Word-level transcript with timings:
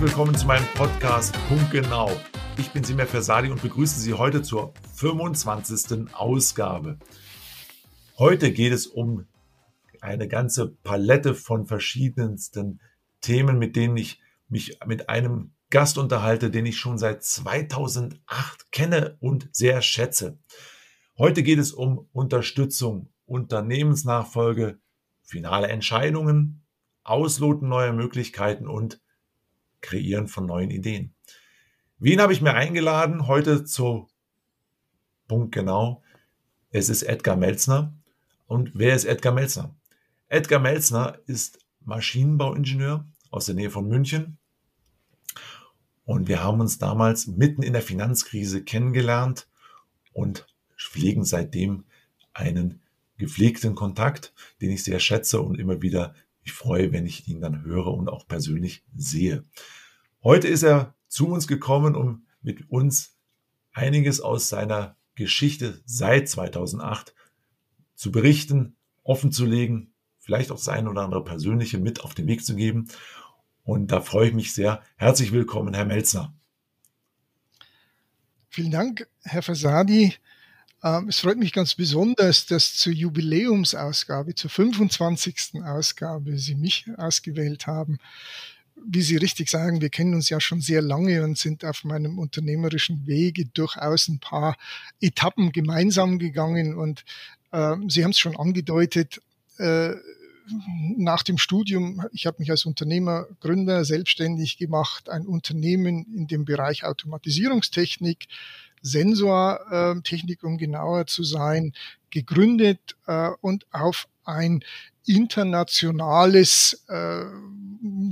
herzlich 0.00 0.16
willkommen 0.16 0.34
zu 0.34 0.46
meinem 0.46 0.64
Podcast 0.76 1.34
Punkt 1.46 1.70
Genau. 1.72 2.10
Ich 2.56 2.70
bin 2.70 2.82
Simir 2.82 3.06
Fersadi 3.06 3.50
und 3.50 3.60
begrüße 3.60 4.00
Sie 4.00 4.14
heute 4.14 4.40
zur 4.40 4.72
25. 4.94 6.14
Ausgabe. 6.14 6.98
Heute 8.16 8.50
geht 8.50 8.72
es 8.72 8.86
um 8.86 9.26
eine 10.00 10.26
ganze 10.26 10.68
Palette 10.68 11.34
von 11.34 11.66
verschiedensten 11.66 12.80
Themen, 13.20 13.58
mit 13.58 13.76
denen 13.76 13.98
ich 13.98 14.22
mich 14.48 14.78
mit 14.86 15.10
einem 15.10 15.52
Gast 15.68 15.98
unterhalte, 15.98 16.50
den 16.50 16.64
ich 16.64 16.78
schon 16.78 16.96
seit 16.96 17.22
2008 17.22 18.72
kenne 18.72 19.18
und 19.20 19.50
sehr 19.52 19.82
schätze. 19.82 20.38
Heute 21.18 21.42
geht 21.42 21.58
es 21.58 21.72
um 21.72 22.08
Unterstützung, 22.12 23.10
Unternehmensnachfolge, 23.26 24.78
finale 25.24 25.68
Entscheidungen, 25.68 26.64
Ausloten 27.04 27.68
neuer 27.68 27.92
Möglichkeiten 27.92 28.66
und 28.66 28.98
Kreieren 29.80 30.28
von 30.28 30.46
neuen 30.46 30.70
Ideen. 30.70 31.14
Wen 31.98 32.20
habe 32.20 32.32
ich 32.32 32.40
mir 32.40 32.54
eingeladen 32.54 33.26
heute 33.26 33.64
zu 33.64 34.08
Punkt 35.28 35.52
genau? 35.52 36.02
Es 36.70 36.88
ist 36.88 37.02
Edgar 37.02 37.36
Melzner. 37.36 37.92
Und 38.46 38.72
wer 38.74 38.94
ist 38.94 39.04
Edgar 39.04 39.32
Melzner? 39.32 39.74
Edgar 40.28 40.60
Melzner 40.60 41.18
ist 41.26 41.58
Maschinenbauingenieur 41.84 43.04
aus 43.30 43.46
der 43.46 43.54
Nähe 43.54 43.70
von 43.70 43.86
München. 43.86 44.38
Und 46.04 46.28
wir 46.28 46.42
haben 46.42 46.60
uns 46.60 46.78
damals 46.78 47.26
mitten 47.26 47.62
in 47.62 47.72
der 47.72 47.82
Finanzkrise 47.82 48.64
kennengelernt 48.64 49.48
und 50.12 50.46
pflegen 50.76 51.24
seitdem 51.24 51.84
einen 52.32 52.80
gepflegten 53.18 53.74
Kontakt, 53.74 54.32
den 54.60 54.70
ich 54.70 54.82
sehr 54.82 54.98
schätze 54.98 55.40
und 55.40 55.58
immer 55.58 55.82
wieder 55.82 56.14
mich 56.42 56.52
freue, 56.52 56.92
wenn 56.92 57.06
ich 57.06 57.28
ihn 57.28 57.40
dann 57.40 57.62
höre 57.62 57.88
und 57.88 58.08
auch 58.08 58.26
persönlich 58.26 58.84
sehe. 58.94 59.44
Heute 60.22 60.48
ist 60.48 60.62
er 60.62 60.94
zu 61.08 61.28
uns 61.28 61.46
gekommen, 61.48 61.94
um 61.94 62.26
mit 62.42 62.70
uns 62.70 63.16
einiges 63.72 64.20
aus 64.20 64.48
seiner 64.48 64.96
Geschichte 65.14 65.80
seit 65.84 66.28
2008 66.28 67.14
zu 67.94 68.10
berichten, 68.10 68.76
offenzulegen, 69.02 69.92
vielleicht 70.18 70.50
auch 70.50 70.62
das 70.62 70.68
oder 70.68 71.02
andere 71.02 71.24
persönliche 71.24 71.78
mit 71.78 72.02
auf 72.02 72.14
den 72.14 72.26
Weg 72.26 72.44
zu 72.44 72.54
geben. 72.54 72.88
Und 73.64 73.92
da 73.92 74.00
freue 74.00 74.28
ich 74.28 74.34
mich 74.34 74.54
sehr. 74.54 74.82
Herzlich 74.96 75.32
willkommen, 75.32 75.74
Herr 75.74 75.84
Melzner. 75.84 76.34
Vielen 78.48 78.70
Dank, 78.70 79.08
Herr 79.22 79.42
Fasadi. 79.42 80.14
Ähm, 80.82 81.08
es 81.08 81.20
freut 81.20 81.38
mich 81.38 81.52
ganz 81.52 81.74
besonders, 81.74 82.46
dass 82.46 82.74
zur 82.74 82.92
Jubiläumsausgabe, 82.92 84.34
zur 84.34 84.50
25. 84.50 85.62
Ausgabe 85.64 86.38
Sie 86.38 86.54
mich 86.54 86.86
ausgewählt 86.96 87.66
haben. 87.66 87.98
Wie 88.82 89.02
Sie 89.02 89.16
richtig 89.16 89.50
sagen, 89.50 89.82
wir 89.82 89.90
kennen 89.90 90.14
uns 90.14 90.30
ja 90.30 90.40
schon 90.40 90.62
sehr 90.62 90.80
lange 90.80 91.22
und 91.22 91.36
sind 91.36 91.64
auf 91.66 91.84
meinem 91.84 92.18
unternehmerischen 92.18 93.06
Wege 93.06 93.44
durchaus 93.46 94.08
ein 94.08 94.20
paar 94.20 94.56
Etappen 95.00 95.52
gemeinsam 95.52 96.18
gegangen. 96.18 96.74
Und 96.74 97.04
äh, 97.52 97.76
Sie 97.88 98.02
haben 98.02 98.12
es 98.12 98.18
schon 98.18 98.36
angedeutet, 98.36 99.20
äh, 99.58 99.94
nach 100.96 101.22
dem 101.22 101.38
Studium, 101.38 102.02
ich 102.12 102.26
habe 102.26 102.38
mich 102.40 102.50
als 102.50 102.64
Unternehmer, 102.64 103.26
Gründer 103.40 103.84
selbstständig 103.84 104.56
gemacht, 104.58 105.08
ein 105.08 105.26
Unternehmen 105.26 106.06
in 106.14 106.26
dem 106.26 106.44
Bereich 106.44 106.84
Automatisierungstechnik, 106.84 108.26
Sensortechnik, 108.82 110.42
um 110.42 110.58
genauer 110.58 111.06
zu 111.06 111.22
sein, 111.22 111.72
gegründet 112.10 112.96
äh, 113.06 113.30
und 113.40 113.66
auf 113.72 114.08
ein 114.24 114.64
internationales, 115.06 116.84
äh, 116.88 117.24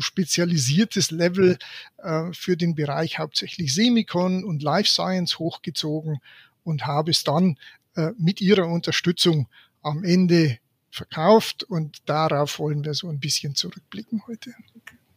spezialisiertes 0.01 1.11
Level 1.11 1.59
äh, 1.99 2.33
für 2.33 2.57
den 2.57 2.75
Bereich 2.75 3.19
hauptsächlich 3.19 3.75
Semicon 3.75 4.45
und 4.45 4.63
Life 4.63 4.89
Science 4.89 5.39
hochgezogen 5.39 6.21
und 6.65 6.87
habe 6.87 7.11
es 7.11 7.25
dann 7.25 7.59
äh, 7.95 8.13
mit 8.19 8.41
ihrer 8.41 8.67
Unterstützung 8.67 9.49
am 9.83 10.05
Ende 10.05 10.59
verkauft 10.91 11.65
und 11.65 11.99
darauf 12.07 12.59
wollen 12.59 12.85
wir 12.85 12.95
so 12.95 13.09
ein 13.09 13.21
bisschen 13.21 13.55
zurückblicken 13.55 14.23
heute. 14.27 14.55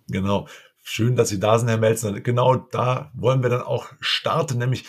Genau. 0.07 0.47
Schön, 0.83 1.16
dass 1.16 1.29
Sie 1.29 1.39
da 1.39 1.59
sind, 1.59 1.69
Herr 1.69 1.78
Melzner. 1.78 2.19
Genau 2.22 2.56
da 2.56 3.12
wollen 3.13 3.44
wir 3.44 3.50
dann 3.50 3.62
auch 3.62 3.88
starten, 4.00 4.57
nämlich 4.57 4.85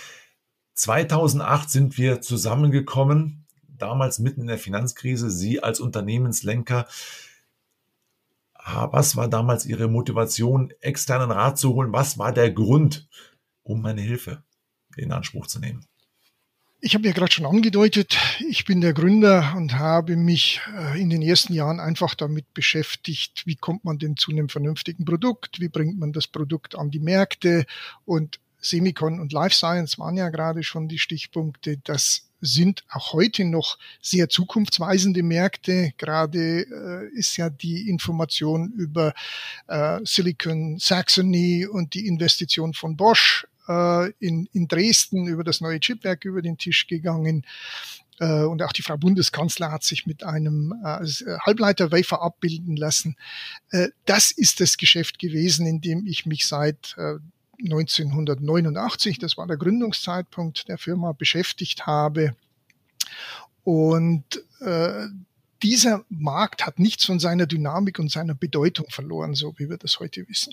2008 0.82 1.70
sind 1.70 1.97
wir 1.97 2.22
zusammengekommen, 2.22 3.44
damals 3.69 4.19
mitten 4.19 4.41
in 4.41 4.47
der 4.48 4.59
Finanzkrise, 4.59 5.31
Sie 5.31 5.62
als 5.62 5.78
Unternehmenslenker. 5.78 6.88
Ah, 8.54 8.88
was 8.91 9.15
war 9.15 9.28
damals 9.28 9.65
Ihre 9.65 9.87
Motivation, 9.87 10.72
externen 10.81 11.31
Rat 11.31 11.56
zu 11.56 11.75
holen? 11.75 11.93
Was 11.93 12.19
war 12.19 12.32
der 12.32 12.50
Grund, 12.50 13.09
um 13.62 13.81
meine 13.81 14.00
Hilfe 14.00 14.43
in 14.97 15.12
Anspruch 15.12 15.47
zu 15.47 15.60
nehmen? 15.60 15.87
Ich 16.81 16.97
habe 16.97 17.06
ja 17.06 17.12
gerade 17.12 17.31
schon 17.31 17.47
angedeutet, 17.47 18.19
ich 18.49 18.64
bin 18.64 18.81
der 18.81 18.93
Gründer 18.93 19.54
und 19.56 19.78
habe 19.78 20.16
mich 20.16 20.60
äh, 20.76 21.00
in 21.00 21.10
den 21.10 21.22
ersten 21.22 21.54
Jahren 21.54 21.78
einfach 21.78 22.16
damit 22.16 22.53
beschäftigt, 22.54 23.47
wie 23.47 23.54
kommt 23.54 23.84
man 23.84 23.99
denn 23.99 24.16
zu 24.16 24.32
einem 24.32 24.49
vernünftigen 24.49 25.04
Produkt, 25.04 25.60
wie 25.60 25.69
bringt 25.69 26.00
man 26.00 26.12
das 26.12 26.26
Produkt 26.26 26.75
an 26.75 26.91
die 26.91 26.99
Märkte 26.99 27.66
und 28.04 28.41
Semicon 28.62 29.21
und 29.21 29.33
Life 29.33 29.55
Science 29.55 29.99
waren 29.99 30.17
ja 30.17 30.31
gerade 30.31 30.62
schon 30.62 30.89
die 30.89 30.99
Stichpunkte. 30.99 31.78
Das 31.84 32.28
sind 32.41 32.84
auch 32.91 33.12
heute 33.12 33.45
noch 33.45 33.78
sehr 34.00 34.28
zukunftsweisende 34.28 35.23
Märkte. 35.23 35.93
Gerade 35.99 36.62
äh, 36.62 37.19
ist 37.19 37.37
ja 37.37 37.50
die 37.50 37.89
Information 37.89 38.73
über 38.73 39.15
äh, 39.69 40.00
Silicon 40.05 40.78
Saxony 40.78 41.67
und 41.67 41.95
die 41.95 42.06
Investition 42.06 42.75
von 42.75 42.97
Bosch 42.97 43.47
äh, 43.69 44.11
in, 44.19 44.49
in 44.53 44.69
Dresden 44.69 45.27
über 45.27 45.44
das 45.44 45.61
neue 45.61 45.81
Chipwerk 45.81 46.25
über 46.25 46.43
den 46.43 46.59
Tisch 46.59 46.87
gegangen. 46.87 47.44
Äh, 48.19 48.43
und 48.43 48.62
auch 48.62 48.73
die 48.73 48.83
Frau 48.83 48.97
Bundeskanzler 48.97 49.71
hat 49.71 49.84
sich 49.84 50.06
mit 50.06 50.25
einem 50.25 50.75
äh, 50.84 51.06
Halbleiter-Wafer 51.47 52.23
abbilden 52.23 52.77
lassen. 52.77 53.17
Äh, 53.71 53.89
das 54.05 54.31
ist 54.31 54.61
das 54.61 54.77
Geschäft 54.77 55.19
gewesen, 55.19 55.67
in 55.67 55.81
dem 55.81 56.06
ich 56.06 56.27
mich 56.27 56.47
seit 56.47 56.97
1989, 57.62 59.19
das 59.19 59.37
war 59.37 59.47
der 59.47 59.56
Gründungszeitpunkt 59.56 60.69
der 60.69 60.78
Firma, 60.78 61.12
beschäftigt 61.12 61.87
habe. 61.87 62.34
Und 63.65 64.25
äh, 64.61 65.06
dieser 65.62 66.05
Markt 66.09 66.67
hat 66.67 66.78
nichts 66.78 67.05
von 67.05 67.21
seiner 67.21 67.47
Dynamik 67.47 67.99
und 67.99 68.11
seiner 68.11 68.34
Bedeutung 68.34 68.87
verloren, 68.91 69.34
so 69.34 69.55
wie 69.59 69.71
wir 69.71 69.77
das 69.77 70.00
heute 70.00 70.28
wissen. 70.28 70.53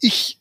Ich 0.00 0.38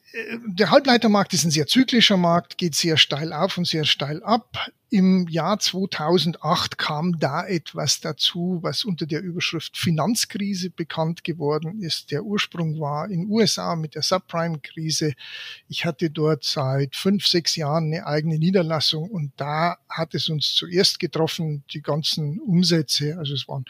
der 0.48 0.72
Halbleitermarkt 0.72 1.34
ist 1.34 1.46
ein 1.46 1.52
sehr 1.52 1.68
zyklischer 1.68 2.18
Markt, 2.18 2.58
geht 2.58 2.76
sehr 2.76 2.98
steil 2.98 3.32
auf 3.32 3.58
und 3.58 3.66
sehr 3.66 3.86
steil 3.86 4.22
ab. 4.24 4.70
Im 4.90 5.30
Jahr 5.30 5.58
2008 5.58 6.78
kam 6.78 7.18
da 7.18 7.48
etwas 7.48 8.02
dazu, 8.02 8.60
was 8.62 8.84
unter 8.84 9.06
der 9.06 9.22
Überschrift 9.22 9.78
Finanzkrise 9.78 10.70
bekannt 10.70 11.24
geworden 11.24 11.82
ist. 11.82 12.12
Der 12.12 12.26
Ursprung 12.26 12.78
war 12.82 13.10
in 13.10 13.30
USA 13.30 13.78
mit 13.78 13.96
der 13.96 14.02
Subprime-Krise. 14.02 15.14
Ich 15.70 15.86
hatte 15.86 16.10
dort 16.10 16.44
seit 16.44 16.98
fünf, 16.98 17.26
sechs 17.26 17.56
Jahren 17.56 17.86
eine 17.86 18.06
eigene 18.06 18.38
Niederlassung 18.38 19.10
und 19.10 19.32
da 19.38 19.78
hat 19.88 20.14
es 20.14 20.28
uns 20.28 20.56
zuerst 20.56 21.00
getroffen, 21.00 21.64
die 21.74 21.82
ganzen 21.82 22.42
Umsätze. 22.42 23.18
Also 23.18 23.34
es 23.34 23.48
waren 23.48 23.64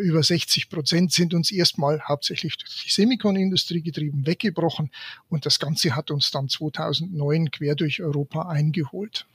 über 0.00 0.22
60 0.22 0.68
Prozent 0.68 1.12
sind 1.12 1.34
uns 1.34 1.50
erstmal 1.50 2.00
hauptsächlich 2.02 2.56
durch 2.56 2.84
die 2.84 2.90
Semikon-Industrie 2.90 3.82
getrieben 3.82 4.26
weggebrochen 4.26 4.90
und 5.28 5.46
das 5.46 5.58
Ganze 5.58 5.94
hat 5.94 6.10
uns 6.10 6.30
dann 6.30 6.48
2009 6.48 7.50
quer 7.50 7.74
durch 7.74 8.02
Europa 8.02 8.48
eingeholt 8.48 9.26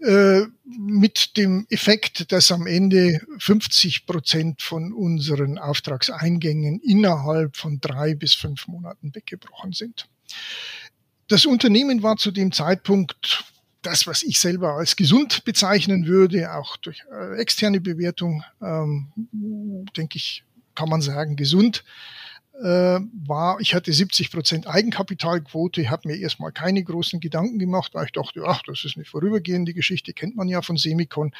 äh, 0.00 0.42
mit 0.64 1.36
dem 1.36 1.66
Effekt, 1.70 2.32
dass 2.32 2.50
am 2.50 2.66
Ende 2.66 3.20
50 3.38 4.06
Prozent 4.06 4.60
von 4.60 4.92
unseren 4.92 5.58
Auftragseingängen 5.58 6.80
innerhalb 6.80 7.56
von 7.56 7.80
drei 7.80 8.14
bis 8.14 8.34
fünf 8.34 8.66
Monaten 8.66 9.14
weggebrochen 9.14 9.72
sind. 9.72 10.08
Das 11.28 11.46
Unternehmen 11.46 12.02
war 12.02 12.16
zu 12.16 12.30
dem 12.30 12.52
Zeitpunkt 12.52 13.44
das, 13.82 14.06
was 14.06 14.22
ich 14.22 14.38
selber 14.38 14.74
als 14.74 14.96
gesund 14.96 15.44
bezeichnen 15.44 16.06
würde, 16.06 16.54
auch 16.54 16.76
durch 16.76 17.04
äh, 17.12 17.36
externe 17.38 17.80
Bewertung, 17.80 18.44
ähm, 18.60 19.12
denke 19.96 20.16
ich, 20.16 20.44
kann 20.74 20.88
man 20.88 21.02
sagen, 21.02 21.36
gesund 21.36 21.84
äh, 22.62 23.00
war, 23.26 23.60
ich 23.60 23.74
hatte 23.74 23.92
70 23.92 24.30
Prozent 24.30 24.66
Eigenkapitalquote, 24.66 25.90
habe 25.90 26.08
mir 26.08 26.16
erstmal 26.16 26.52
keine 26.52 26.82
großen 26.82 27.20
Gedanken 27.20 27.58
gemacht, 27.58 27.94
weil 27.94 28.06
ich 28.06 28.12
dachte, 28.12 28.42
ach, 28.46 28.62
das 28.66 28.84
ist 28.84 28.96
eine 28.96 29.04
vorübergehende 29.04 29.74
Geschichte, 29.74 30.12
kennt 30.12 30.36
man 30.36 30.48
ja 30.48 30.62
von 30.62 30.76
Semicon. 30.76 31.32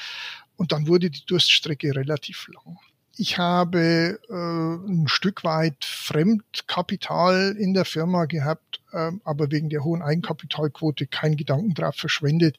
Und 0.56 0.72
dann 0.72 0.86
wurde 0.86 1.10
die 1.10 1.24
Durststrecke 1.24 1.94
relativ 1.94 2.48
lang. 2.48 2.78
Ich 3.16 3.38
habe 3.38 4.18
äh, 4.28 4.90
ein 4.90 5.06
Stück 5.06 5.44
weit 5.44 5.84
Fremdkapital 5.84 7.56
in 7.58 7.74
der 7.74 7.84
Firma 7.84 8.24
gehabt, 8.24 8.81
aber 8.92 9.50
wegen 9.50 9.70
der 9.70 9.84
hohen 9.84 10.02
Eigenkapitalquote 10.02 11.06
keinen 11.06 11.36
Gedanken 11.36 11.74
darauf 11.74 11.96
verschwendet, 11.96 12.58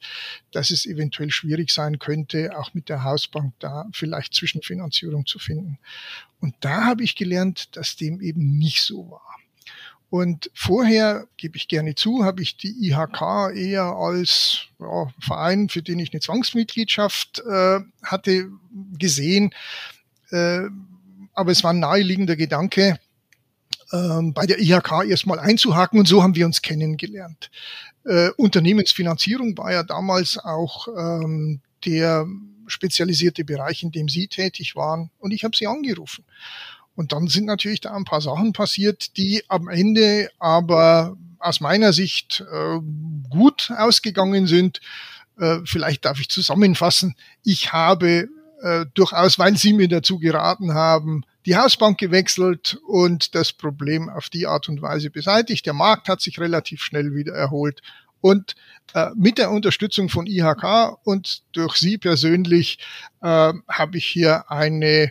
dass 0.52 0.70
es 0.70 0.86
eventuell 0.86 1.30
schwierig 1.30 1.70
sein 1.70 1.98
könnte, 1.98 2.56
auch 2.58 2.74
mit 2.74 2.88
der 2.88 3.04
Hausbank 3.04 3.54
da 3.58 3.86
vielleicht 3.92 4.34
Zwischenfinanzierung 4.34 5.26
zu 5.26 5.38
finden. 5.38 5.78
Und 6.40 6.54
da 6.60 6.84
habe 6.84 7.02
ich 7.02 7.16
gelernt, 7.16 7.76
dass 7.76 7.96
dem 7.96 8.20
eben 8.20 8.58
nicht 8.58 8.82
so 8.82 9.10
war. 9.10 9.34
Und 10.10 10.48
vorher, 10.54 11.26
gebe 11.36 11.56
ich 11.56 11.66
gerne 11.66 11.96
zu, 11.96 12.24
habe 12.24 12.40
ich 12.40 12.56
die 12.56 12.88
IHK 12.88 13.50
eher 13.52 13.82
als 13.82 14.66
ja, 14.78 15.08
Verein, 15.18 15.68
für 15.68 15.82
den 15.82 15.98
ich 15.98 16.12
eine 16.12 16.20
Zwangsmitgliedschaft 16.20 17.40
äh, 17.40 17.80
hatte, 18.02 18.48
gesehen. 18.96 19.52
Äh, 20.30 20.68
aber 21.32 21.50
es 21.50 21.64
war 21.64 21.72
ein 21.72 21.80
naheliegender 21.80 22.36
Gedanke, 22.36 23.00
bei 23.90 24.46
der 24.46 24.60
IHK 24.60 25.04
erstmal 25.08 25.38
einzuhaken 25.38 25.98
und 25.98 26.08
so 26.08 26.22
haben 26.22 26.34
wir 26.34 26.46
uns 26.46 26.62
kennengelernt. 26.62 27.50
Äh, 28.04 28.30
Unternehmensfinanzierung 28.36 29.56
war 29.56 29.72
ja 29.72 29.82
damals 29.82 30.38
auch 30.38 30.88
ähm, 30.88 31.60
der 31.84 32.26
spezialisierte 32.66 33.44
Bereich, 33.44 33.82
in 33.82 33.92
dem 33.92 34.08
Sie 34.08 34.26
tätig 34.28 34.76
waren. 34.76 35.10
Und 35.18 35.32
ich 35.32 35.44
habe 35.44 35.56
Sie 35.56 35.66
angerufen. 35.66 36.24
Und 36.94 37.12
dann 37.12 37.28
sind 37.28 37.46
natürlich 37.46 37.80
da 37.80 37.94
ein 37.94 38.04
paar 38.04 38.20
Sachen 38.20 38.52
passiert, 38.52 39.16
die 39.16 39.42
am 39.48 39.68
Ende 39.68 40.30
aber 40.38 41.16
aus 41.38 41.60
meiner 41.60 41.92
Sicht 41.92 42.44
äh, 42.50 42.78
gut 43.30 43.72
ausgegangen 43.76 44.46
sind. 44.46 44.80
Äh, 45.38 45.58
vielleicht 45.64 46.04
darf 46.04 46.20
ich 46.20 46.28
zusammenfassen. 46.28 47.16
Ich 47.42 47.72
habe 47.72 48.28
äh, 48.62 48.86
durchaus, 48.94 49.38
weil 49.38 49.56
Sie 49.56 49.72
mir 49.72 49.88
dazu 49.88 50.18
geraten 50.18 50.74
haben, 50.74 51.24
die 51.46 51.56
Hausbank 51.56 51.98
gewechselt 51.98 52.78
und 52.86 53.34
das 53.34 53.52
Problem 53.52 54.08
auf 54.08 54.28
die 54.28 54.46
Art 54.46 54.68
und 54.68 54.80
Weise 54.82 55.10
beseitigt. 55.10 55.66
Der 55.66 55.74
Markt 55.74 56.08
hat 56.08 56.20
sich 56.20 56.38
relativ 56.38 56.82
schnell 56.82 57.14
wieder 57.14 57.34
erholt. 57.34 57.82
Und 58.20 58.54
äh, 58.94 59.10
mit 59.14 59.36
der 59.36 59.50
Unterstützung 59.50 60.08
von 60.08 60.26
IHK 60.26 60.96
und 61.04 61.42
durch 61.52 61.76
Sie 61.76 61.98
persönlich 61.98 62.78
äh, 63.20 63.52
habe 63.68 63.98
ich 63.98 64.06
hier 64.06 64.50
eine 64.50 65.10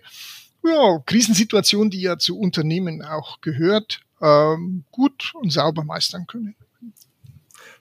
ja, 0.63 1.00
Krisensituation, 1.06 1.91
die 1.91 2.01
ja 2.01 2.18
zu 2.18 2.39
Unternehmen 2.39 3.03
auch 3.03 3.41
gehört, 3.41 4.01
ähm, 4.21 4.85
gut 4.91 5.33
und 5.35 5.51
sauber 5.51 5.83
meistern 5.83 6.25
können. 6.25 6.56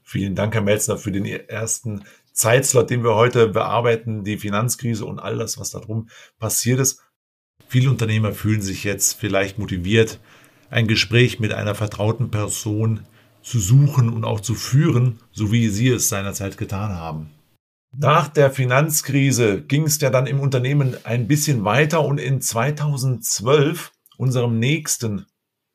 Vielen 0.02 0.34
Dank, 0.34 0.52
Herr 0.52 0.60
Melzner, 0.60 0.98
für 0.98 1.12
den 1.12 1.24
ersten 1.24 2.04
Zeitslot, 2.32 2.90
den 2.90 3.04
wir 3.04 3.14
heute 3.14 3.48
bearbeiten, 3.48 4.24
die 4.24 4.36
Finanzkrise 4.36 5.06
und 5.06 5.20
all 5.20 5.38
das, 5.38 5.58
was 5.58 5.70
darum 5.70 6.08
passiert 6.38 6.80
ist. 6.80 7.00
Viele 7.68 7.90
Unternehmer 7.90 8.32
fühlen 8.32 8.62
sich 8.62 8.84
jetzt 8.84 9.14
vielleicht 9.14 9.58
motiviert, 9.58 10.18
ein 10.70 10.86
Gespräch 10.86 11.40
mit 11.40 11.52
einer 11.52 11.74
vertrauten 11.74 12.30
Person 12.30 13.00
zu 13.42 13.58
suchen 13.58 14.08
und 14.08 14.24
auch 14.24 14.40
zu 14.40 14.54
führen, 14.54 15.18
so 15.32 15.52
wie 15.52 15.68
Sie 15.68 15.88
es 15.88 16.08
seinerzeit 16.08 16.56
getan 16.56 16.92
haben. 16.92 17.30
Nach 17.94 18.28
der 18.28 18.50
Finanzkrise 18.50 19.60
ging 19.60 19.84
es 19.84 20.00
ja 20.00 20.08
dann 20.08 20.26
im 20.26 20.40
Unternehmen 20.40 20.96
ein 21.04 21.28
bisschen 21.28 21.64
weiter 21.64 22.04
und 22.04 22.18
in 22.18 22.40
2012, 22.40 23.92
unserem 24.16 24.58
nächsten 24.58 25.26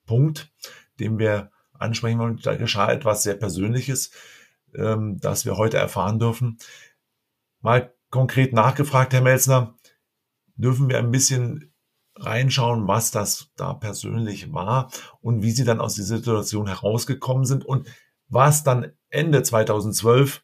Punkt, 0.08 0.52
den 1.00 1.20
wir 1.20 1.52
ansprechen 1.74 2.18
wollen, 2.18 2.40
da 2.42 2.56
geschah 2.56 2.92
etwas 2.92 3.22
sehr 3.22 3.36
Persönliches, 3.36 4.10
ähm, 4.74 5.20
das 5.20 5.46
wir 5.46 5.58
heute 5.58 5.78
erfahren 5.78 6.18
dürfen. 6.18 6.58
Mal 7.62 7.94
konkret 8.10 8.52
nachgefragt, 8.52 9.14
Herr 9.14 9.22
Melzner, 9.22 9.76
dürfen 10.56 10.90
wir 10.90 10.98
ein 10.98 11.12
bisschen 11.12 11.72
reinschauen, 12.20 12.88
was 12.88 13.12
das 13.12 13.50
da 13.56 13.74
persönlich 13.74 14.54
war 14.54 14.92
und 15.22 15.44
wie 15.44 15.52
Sie 15.52 15.64
dann 15.64 15.82
aus 15.82 15.96
dieser 15.96 16.18
Situation 16.18 16.68
herausgekommen 16.68 17.46
sind 17.46 17.66
und 17.66 17.88
was 18.30 18.64
dann 18.64 18.92
Ende 19.10 19.44
2012 19.44 20.44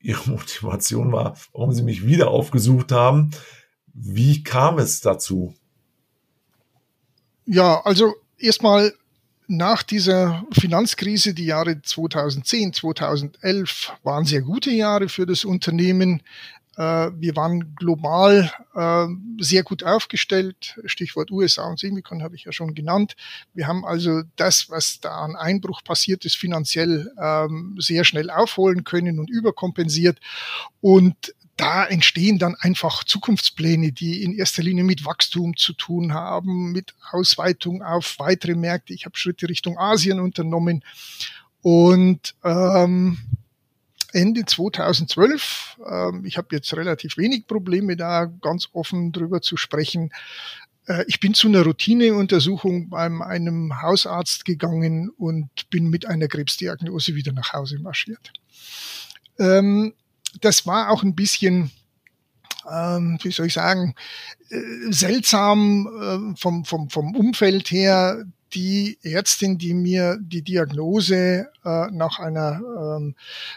Ihre 0.00 0.30
Motivation 0.30 1.12
war, 1.12 1.36
warum 1.52 1.72
Sie 1.72 1.82
mich 1.82 2.06
wieder 2.06 2.28
aufgesucht 2.28 2.92
haben. 2.92 3.30
Wie 3.92 4.42
kam 4.42 4.78
es 4.78 5.00
dazu? 5.00 5.54
Ja, 7.46 7.80
also 7.84 8.14
erstmal 8.38 8.92
nach 9.48 9.82
dieser 9.82 10.44
Finanzkrise, 10.52 11.32
die 11.32 11.46
Jahre 11.46 11.80
2010, 11.80 12.72
2011 12.72 13.92
waren 14.02 14.24
sehr 14.24 14.42
gute 14.42 14.70
Jahre 14.70 15.08
für 15.08 15.26
das 15.26 15.44
Unternehmen. 15.44 16.22
Äh, 16.76 17.10
wir 17.14 17.36
waren 17.36 17.74
global 17.74 18.50
äh, 18.74 19.06
sehr 19.42 19.62
gut 19.62 19.82
aufgestellt. 19.82 20.78
Stichwort 20.84 21.30
USA 21.30 21.64
und 21.68 21.78
Semicon 21.78 22.22
habe 22.22 22.36
ich 22.36 22.44
ja 22.44 22.52
schon 22.52 22.74
genannt. 22.74 23.16
Wir 23.54 23.66
haben 23.66 23.84
also 23.84 24.22
das, 24.36 24.68
was 24.68 25.00
da 25.00 25.16
an 25.18 25.36
Einbruch 25.36 25.82
passiert 25.82 26.24
ist, 26.24 26.36
finanziell 26.36 27.12
ähm, 27.20 27.76
sehr 27.78 28.04
schnell 28.04 28.30
aufholen 28.30 28.84
können 28.84 29.18
und 29.18 29.30
überkompensiert. 29.30 30.20
Und 30.80 31.34
da 31.56 31.86
entstehen 31.86 32.38
dann 32.38 32.54
einfach 32.54 33.02
Zukunftspläne, 33.04 33.90
die 33.92 34.22
in 34.22 34.34
erster 34.34 34.62
Linie 34.62 34.84
mit 34.84 35.06
Wachstum 35.06 35.56
zu 35.56 35.72
tun 35.72 36.12
haben, 36.12 36.72
mit 36.72 36.94
Ausweitung 37.10 37.82
auf 37.82 38.18
weitere 38.18 38.54
Märkte. 38.54 38.92
Ich 38.92 39.06
habe 39.06 39.16
Schritte 39.16 39.48
Richtung 39.48 39.78
Asien 39.78 40.20
unternommen. 40.20 40.84
Und 41.62 42.34
ähm, 42.44 43.18
Ende 44.16 44.46
2012. 44.46 45.78
Ähm, 45.88 46.24
ich 46.24 46.38
habe 46.38 46.48
jetzt 46.52 46.74
relativ 46.74 47.18
wenig 47.18 47.46
Probleme, 47.46 47.96
da 47.96 48.24
ganz 48.24 48.68
offen 48.72 49.12
drüber 49.12 49.42
zu 49.42 49.56
sprechen. 49.56 50.10
Äh, 50.86 51.04
ich 51.06 51.20
bin 51.20 51.34
zu 51.34 51.48
einer 51.48 51.62
Routineuntersuchung 51.62 52.88
bei 52.88 53.04
einem 53.04 53.82
Hausarzt 53.82 54.46
gegangen 54.46 55.10
und 55.10 55.68
bin 55.68 55.90
mit 55.90 56.06
einer 56.06 56.28
Krebsdiagnose 56.28 57.14
wieder 57.14 57.32
nach 57.32 57.52
Hause 57.52 57.78
marschiert. 57.78 58.32
Ähm, 59.38 59.92
das 60.40 60.66
war 60.66 60.90
auch 60.90 61.02
ein 61.02 61.14
bisschen 61.14 61.70
ähm, 62.68 63.18
wie 63.22 63.30
soll 63.30 63.46
ich 63.46 63.52
sagen, 63.52 63.94
äh, 64.50 64.60
seltsam 64.90 65.86
äh, 66.34 66.36
vom, 66.36 66.64
vom, 66.64 66.90
vom 66.90 67.14
Umfeld 67.14 67.70
her 67.70 68.24
die 68.56 68.98
Ärztin, 69.02 69.58
die 69.58 69.74
mir 69.74 70.18
die 70.20 70.42
Diagnose 70.42 71.48
äh, 71.64 71.90
nach 71.90 72.18
einer 72.18 72.62
ähm, 72.96 73.14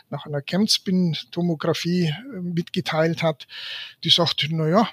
nach 0.10 0.26
einer 0.26 0.42
Kernspin-Tomographie 0.42 2.08
äh, 2.08 2.42
mitgeteilt 2.42 3.24
hat, 3.24 3.48
die 4.04 4.10
sagte, 4.10 4.48
na 4.52 4.68
ja, 4.68 4.90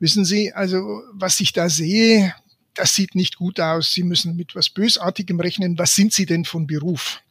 wissen 0.00 0.24
Sie, 0.24 0.52
also 0.52 1.02
was 1.12 1.38
ich 1.38 1.52
da 1.52 1.68
sehe, 1.68 2.34
das 2.74 2.94
sieht 2.94 3.14
nicht 3.14 3.36
gut 3.36 3.60
aus. 3.60 3.92
Sie 3.92 4.02
müssen 4.02 4.34
mit 4.34 4.56
was 4.56 4.68
Bösartigem 4.68 5.38
rechnen. 5.38 5.78
Was 5.78 5.94
sind 5.94 6.12
Sie 6.12 6.26
denn 6.26 6.44
von 6.44 6.66
Beruf? 6.66 7.22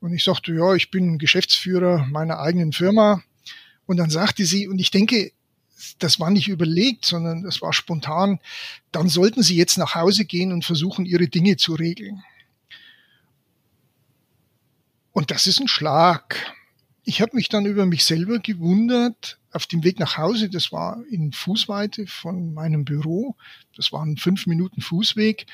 Und 0.00 0.12
ich 0.12 0.24
sagte, 0.24 0.52
ja, 0.52 0.74
ich 0.74 0.90
bin 0.90 1.18
Geschäftsführer 1.18 2.06
meiner 2.10 2.38
eigenen 2.40 2.72
Firma. 2.72 3.22
Und 3.86 3.96
dann 3.96 4.10
sagte 4.10 4.44
sie, 4.44 4.68
und 4.68 4.78
ich 4.78 4.90
denke, 4.90 5.32
das 5.98 6.20
war 6.20 6.30
nicht 6.30 6.48
überlegt, 6.48 7.04
sondern 7.04 7.42
das 7.42 7.62
war 7.62 7.72
spontan, 7.72 8.40
dann 8.92 9.08
sollten 9.08 9.42
Sie 9.42 9.56
jetzt 9.56 9.78
nach 9.78 9.94
Hause 9.94 10.24
gehen 10.24 10.52
und 10.52 10.64
versuchen, 10.64 11.06
Ihre 11.06 11.28
Dinge 11.28 11.56
zu 11.56 11.74
regeln. 11.74 12.22
Und 15.12 15.30
das 15.30 15.46
ist 15.46 15.60
ein 15.60 15.68
Schlag. 15.68 16.54
Ich 17.04 17.20
habe 17.20 17.34
mich 17.34 17.48
dann 17.48 17.66
über 17.66 17.86
mich 17.86 18.04
selber 18.04 18.38
gewundert, 18.38 19.38
auf 19.52 19.66
dem 19.66 19.82
Weg 19.82 19.98
nach 19.98 20.16
Hause, 20.16 20.48
das 20.48 20.70
war 20.70 21.02
in 21.10 21.32
Fußweite 21.32 22.06
von 22.06 22.54
meinem 22.54 22.84
Büro, 22.84 23.36
das 23.76 23.90
waren 23.90 24.16
fünf 24.16 24.46
Minuten 24.46 24.80
Fußweg, 24.80 25.46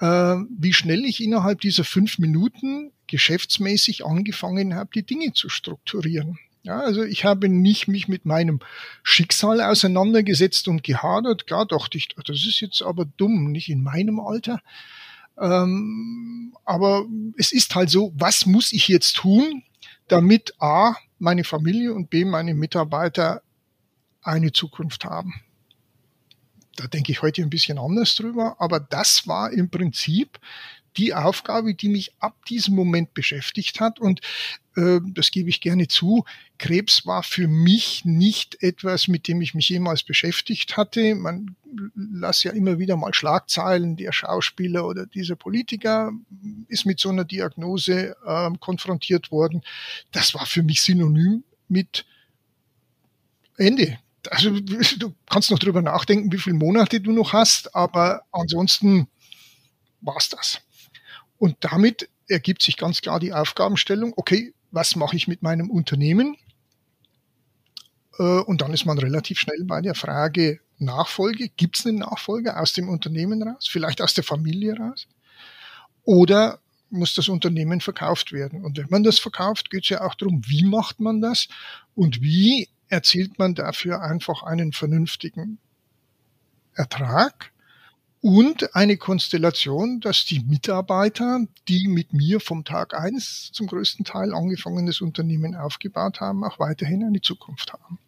äh, 0.00 0.36
wie 0.58 0.72
schnell 0.72 1.04
ich 1.04 1.22
innerhalb 1.22 1.60
dieser 1.60 1.84
fünf 1.84 2.18
Minuten 2.18 2.92
geschäftsmäßig 3.06 4.04
angefangen 4.04 4.74
habe, 4.74 4.90
die 4.94 5.04
Dinge 5.04 5.32
zu 5.32 5.48
strukturieren. 5.48 6.38
Ja, 6.66 6.80
also 6.80 7.04
ich 7.04 7.24
habe 7.24 7.48
nicht 7.48 7.86
mich 7.86 8.08
mit 8.08 8.26
meinem 8.26 8.58
Schicksal 9.04 9.60
auseinandergesetzt 9.60 10.66
und 10.66 10.82
gehadert. 10.82 11.46
Klar 11.46 11.64
dachte 11.64 11.96
ich, 11.96 12.08
das 12.08 12.44
ist 12.44 12.58
jetzt 12.58 12.82
aber 12.82 13.04
dumm, 13.04 13.52
nicht 13.52 13.68
in 13.68 13.84
meinem 13.84 14.18
Alter. 14.18 14.60
Ähm, 15.38 16.56
aber 16.64 17.06
es 17.38 17.52
ist 17.52 17.72
halt 17.76 17.88
so, 17.88 18.12
was 18.16 18.46
muss 18.46 18.72
ich 18.72 18.88
jetzt 18.88 19.14
tun, 19.14 19.62
damit 20.08 20.54
A, 20.58 20.96
meine 21.20 21.44
Familie 21.44 21.94
und 21.94 22.10
B, 22.10 22.24
meine 22.24 22.52
Mitarbeiter 22.52 23.42
eine 24.20 24.50
Zukunft 24.50 25.04
haben. 25.04 25.34
Da 26.74 26.88
denke 26.88 27.12
ich 27.12 27.22
heute 27.22 27.42
ein 27.42 27.50
bisschen 27.50 27.78
anders 27.78 28.16
drüber, 28.16 28.56
aber 28.58 28.80
das 28.80 29.28
war 29.28 29.52
im 29.52 29.70
Prinzip 29.70 30.40
die 30.96 31.14
Aufgabe, 31.14 31.74
die 31.74 31.88
mich 31.88 32.12
ab 32.18 32.44
diesem 32.46 32.74
Moment 32.74 33.14
beschäftigt 33.14 33.80
hat. 33.80 34.00
Und 34.00 34.20
äh, 34.76 35.00
das 35.04 35.30
gebe 35.30 35.48
ich 35.48 35.60
gerne 35.60 35.88
zu, 35.88 36.24
Krebs 36.58 37.06
war 37.06 37.22
für 37.22 37.48
mich 37.48 38.04
nicht 38.04 38.62
etwas, 38.62 39.08
mit 39.08 39.28
dem 39.28 39.40
ich 39.40 39.54
mich 39.54 39.68
jemals 39.68 40.02
beschäftigt 40.02 40.76
hatte. 40.76 41.14
Man 41.14 41.56
las 41.94 42.42
ja 42.42 42.52
immer 42.52 42.78
wieder 42.78 42.96
mal 42.96 43.14
Schlagzeilen, 43.14 43.96
der 43.96 44.12
Schauspieler 44.12 44.86
oder 44.86 45.06
dieser 45.06 45.36
Politiker 45.36 46.12
ist 46.68 46.86
mit 46.86 47.00
so 47.00 47.10
einer 47.10 47.24
Diagnose 47.24 48.16
äh, 48.24 48.50
konfrontiert 48.60 49.30
worden. 49.30 49.62
Das 50.12 50.34
war 50.34 50.46
für 50.46 50.62
mich 50.62 50.82
synonym 50.82 51.44
mit 51.68 52.06
Ende. 53.56 53.98
Also 54.30 54.50
du 54.58 55.14
kannst 55.30 55.50
noch 55.50 55.58
drüber 55.58 55.82
nachdenken, 55.82 56.32
wie 56.32 56.38
viele 56.38 56.56
Monate 56.56 57.00
du 57.00 57.12
noch 57.12 57.32
hast, 57.32 57.74
aber 57.74 58.22
ansonsten 58.32 59.08
war's 60.00 60.28
das. 60.28 60.60
Und 61.38 61.56
damit 61.60 62.08
ergibt 62.28 62.62
sich 62.62 62.76
ganz 62.76 63.00
klar 63.00 63.20
die 63.20 63.32
Aufgabenstellung, 63.32 64.12
okay, 64.16 64.54
was 64.70 64.96
mache 64.96 65.16
ich 65.16 65.28
mit 65.28 65.42
meinem 65.42 65.70
Unternehmen? 65.70 66.36
Äh, 68.18 68.22
und 68.22 68.60
dann 68.62 68.72
ist 68.72 68.86
man 68.86 68.98
relativ 68.98 69.38
schnell 69.38 69.64
bei 69.64 69.80
der 69.80 69.94
Frage 69.94 70.60
Nachfolge. 70.78 71.48
Gibt 71.56 71.78
es 71.78 71.86
einen 71.86 71.98
Nachfolger 71.98 72.60
aus 72.60 72.72
dem 72.72 72.88
Unternehmen 72.88 73.42
raus? 73.42 73.68
Vielleicht 73.70 74.02
aus 74.02 74.14
der 74.14 74.24
Familie 74.24 74.76
raus? 74.76 75.06
Oder 76.04 76.60
muss 76.90 77.14
das 77.14 77.28
Unternehmen 77.28 77.80
verkauft 77.80 78.32
werden. 78.32 78.64
Und 78.64 78.78
wenn 78.78 78.88
man 78.90 79.02
das 79.02 79.18
verkauft, 79.18 79.70
geht 79.70 79.84
es 79.84 79.90
ja 79.90 80.02
auch 80.02 80.14
darum, 80.14 80.42
wie 80.46 80.64
macht 80.64 81.00
man 81.00 81.20
das 81.20 81.48
und 81.94 82.22
wie 82.22 82.68
erzielt 82.88 83.38
man 83.38 83.54
dafür 83.54 84.02
einfach 84.02 84.42
einen 84.42 84.72
vernünftigen 84.72 85.58
Ertrag 86.74 87.52
und 88.26 88.74
eine 88.74 88.96
Konstellation, 88.96 90.00
dass 90.00 90.24
die 90.24 90.40
Mitarbeiter, 90.40 91.46
die 91.68 91.86
mit 91.86 92.12
mir 92.12 92.40
vom 92.40 92.64
Tag 92.64 92.92
eins 92.92 93.52
zum 93.52 93.68
größten 93.68 94.04
Teil 94.04 94.34
angefangen 94.34 94.86
das 94.86 95.00
Unternehmen 95.00 95.54
aufgebaut 95.54 96.20
haben, 96.20 96.42
auch 96.42 96.58
weiterhin 96.58 97.04
eine 97.04 97.20
Zukunft 97.20 97.72
haben. 97.72 98.00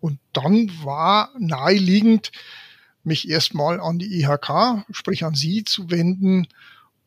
Und 0.00 0.18
dann 0.34 0.70
war 0.84 1.30
naheliegend, 1.38 2.32
mich 3.02 3.26
erstmal 3.26 3.80
an 3.80 3.98
die 3.98 4.20
IHK, 4.20 4.84
sprich 4.90 5.24
an 5.24 5.34
Sie 5.34 5.64
zu 5.64 5.90
wenden 5.90 6.46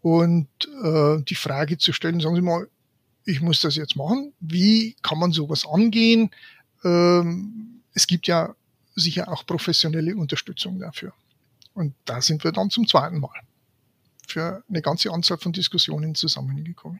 und 0.01 0.47
äh, 0.83 1.21
die 1.21 1.35
Frage 1.35 1.77
zu 1.77 1.93
stellen, 1.93 2.19
sagen 2.19 2.33
Sie 2.33 2.41
mal, 2.41 2.67
ich 3.25 3.41
muss 3.41 3.61
das 3.61 3.75
jetzt 3.75 3.95
machen. 3.95 4.33
Wie 4.39 4.95
kann 5.03 5.19
man 5.19 5.33
sowas 5.33 5.67
angehen? 5.71 6.31
Ähm, 6.83 7.83
es 7.93 8.07
gibt 8.07 8.25
ja 8.25 8.55
sicher 8.95 9.31
auch 9.31 9.45
professionelle 9.45 10.15
Unterstützung 10.15 10.79
dafür. 10.79 11.13
Und 11.77 11.93
da 12.05 12.21
sind 12.21 12.43
wir 12.43 12.51
dann 12.51 12.71
zum 12.71 12.87
zweiten 12.87 13.19
Mal 13.19 13.39
für 14.27 14.63
eine 14.67 14.81
ganze 14.81 15.11
Anzahl 15.11 15.37
von 15.37 15.53
Diskussionen 15.53 16.15
zusammengekommen. 16.15 16.99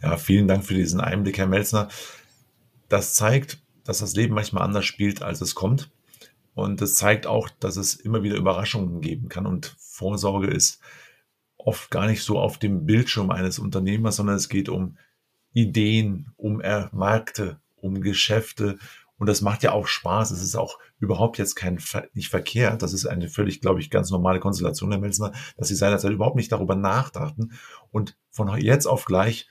Ja, 0.00 0.16
vielen 0.16 0.46
Dank 0.46 0.64
für 0.64 0.74
diesen 0.74 1.00
Einblick, 1.00 1.36
Herr 1.36 1.48
Melzner. 1.48 1.88
Das 2.88 3.14
zeigt, 3.14 3.58
dass 3.82 3.98
das 3.98 4.14
Leben 4.14 4.34
manchmal 4.34 4.62
anders 4.62 4.86
spielt, 4.86 5.22
als 5.22 5.40
es 5.40 5.56
kommt. 5.56 5.90
Und 6.54 6.80
es 6.82 6.94
zeigt 6.94 7.26
auch, 7.26 7.48
dass 7.48 7.76
es 7.76 7.96
immer 7.96 8.22
wieder 8.22 8.36
Überraschungen 8.36 9.00
geben 9.00 9.28
kann. 9.28 9.44
Und 9.44 9.74
Vorsorge 9.80 10.46
ist 10.46 10.80
oft 11.56 11.90
gar 11.90 12.06
nicht 12.06 12.22
so 12.22 12.38
auf 12.38 12.58
dem 12.58 12.86
Bildschirm 12.86 13.32
eines 13.32 13.58
Unternehmers, 13.58 14.16
sondern 14.16 14.36
es 14.36 14.48
geht 14.48 14.68
um 14.68 14.96
Ideen, 15.52 16.32
um 16.36 16.58
Märkte, 16.58 17.60
um 17.74 18.00
Geschäfte. 18.02 18.78
Und 19.20 19.28
das 19.28 19.42
macht 19.42 19.62
ja 19.62 19.72
auch 19.72 19.86
Spaß. 19.86 20.30
Es 20.30 20.42
ist 20.42 20.56
auch 20.56 20.78
überhaupt 20.98 21.36
jetzt 21.36 21.54
kein, 21.54 21.78
nicht 22.14 22.30
verkehrt. 22.30 22.80
Das 22.80 22.94
ist 22.94 23.04
eine 23.04 23.28
völlig, 23.28 23.60
glaube 23.60 23.78
ich, 23.78 23.90
ganz 23.90 24.10
normale 24.10 24.40
Konstellation, 24.40 24.90
Herr 24.90 24.98
Melsner, 24.98 25.32
dass 25.58 25.68
Sie 25.68 25.74
seinerzeit 25.74 26.10
überhaupt 26.10 26.36
nicht 26.36 26.50
darüber 26.50 26.74
nachdachten. 26.74 27.52
Und 27.90 28.16
von 28.30 28.48
jetzt 28.58 28.86
auf 28.86 29.04
gleich 29.04 29.46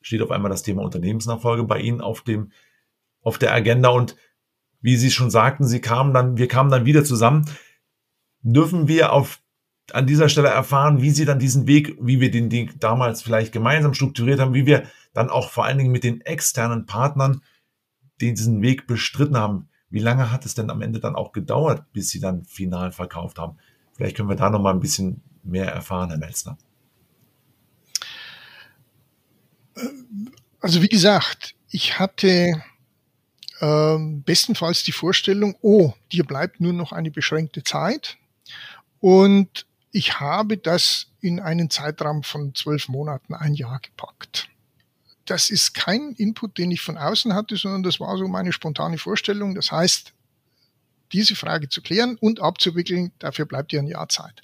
steht 0.00 0.22
auf 0.22 0.32
einmal 0.32 0.50
das 0.50 0.64
Thema 0.64 0.82
Unternehmensnachfolge 0.82 1.62
bei 1.62 1.78
Ihnen 1.78 2.00
auf 2.00 2.22
dem, 2.22 2.50
auf 3.20 3.38
der 3.38 3.54
Agenda. 3.54 3.90
Und 3.90 4.16
wie 4.80 4.96
Sie 4.96 5.12
schon 5.12 5.30
sagten, 5.30 5.68
Sie 5.68 5.80
kamen 5.80 6.12
dann, 6.12 6.36
wir 6.36 6.48
kamen 6.48 6.72
dann 6.72 6.84
wieder 6.84 7.04
zusammen. 7.04 7.48
Dürfen 8.40 8.88
wir 8.88 9.12
auf 9.12 9.40
an 9.92 10.08
dieser 10.08 10.28
Stelle 10.28 10.48
erfahren, 10.48 11.00
wie 11.00 11.10
Sie 11.10 11.26
dann 11.26 11.38
diesen 11.38 11.68
Weg, 11.68 11.96
wie 12.00 12.18
wir 12.18 12.32
den, 12.32 12.50
den 12.50 12.72
damals 12.80 13.22
vielleicht 13.22 13.52
gemeinsam 13.52 13.94
strukturiert 13.94 14.40
haben, 14.40 14.52
wie 14.52 14.66
wir 14.66 14.82
dann 15.14 15.30
auch 15.30 15.50
vor 15.50 15.64
allen 15.64 15.78
Dingen 15.78 15.92
mit 15.92 16.02
den 16.02 16.22
externen 16.22 16.86
Partnern 16.86 17.40
diesen 18.30 18.62
Weg 18.62 18.86
bestritten 18.86 19.36
haben. 19.36 19.68
Wie 19.90 19.98
lange 19.98 20.30
hat 20.30 20.46
es 20.46 20.54
denn 20.54 20.70
am 20.70 20.80
Ende 20.80 21.00
dann 21.00 21.16
auch 21.16 21.32
gedauert, 21.32 21.92
bis 21.92 22.10
Sie 22.10 22.20
dann 22.20 22.44
final 22.44 22.92
verkauft 22.92 23.38
haben? 23.38 23.58
Vielleicht 23.94 24.16
können 24.16 24.28
wir 24.28 24.36
da 24.36 24.50
noch 24.50 24.60
mal 24.60 24.72
ein 24.72 24.80
bisschen 24.80 25.22
mehr 25.42 25.66
erfahren, 25.66 26.08
Herr 26.08 26.18
Melzner. 26.18 26.56
Also 30.60 30.82
wie 30.82 30.88
gesagt, 30.88 31.54
ich 31.68 31.98
hatte 31.98 32.62
ähm, 33.60 34.22
bestenfalls 34.22 34.82
die 34.82 34.92
Vorstellung, 34.92 35.56
oh, 35.62 35.92
dir 36.10 36.24
bleibt 36.24 36.60
nur 36.60 36.72
noch 36.72 36.92
eine 36.92 37.10
beschränkte 37.10 37.62
Zeit. 37.62 38.18
Und 39.00 39.66
ich 39.90 40.20
habe 40.20 40.56
das 40.56 41.08
in 41.20 41.40
einen 41.40 41.70
Zeitraum 41.70 42.22
von 42.22 42.54
zwölf 42.54 42.88
Monaten, 42.88 43.34
ein 43.34 43.54
Jahr 43.54 43.78
gepackt. 43.80 44.48
Das 45.24 45.50
ist 45.50 45.74
kein 45.74 46.12
Input, 46.12 46.58
den 46.58 46.70
ich 46.70 46.80
von 46.80 46.98
außen 46.98 47.34
hatte, 47.34 47.56
sondern 47.56 47.82
das 47.82 48.00
war 48.00 48.16
so 48.18 48.26
meine 48.26 48.52
spontane 48.52 48.98
Vorstellung. 48.98 49.54
Das 49.54 49.70
heißt, 49.70 50.12
diese 51.12 51.36
Frage 51.36 51.68
zu 51.68 51.82
klären 51.82 52.16
und 52.16 52.40
abzuwickeln, 52.40 53.12
dafür 53.18 53.46
bleibt 53.46 53.72
dir 53.72 53.80
ein 53.80 53.86
Jahr 53.86 54.08
Zeit. 54.08 54.42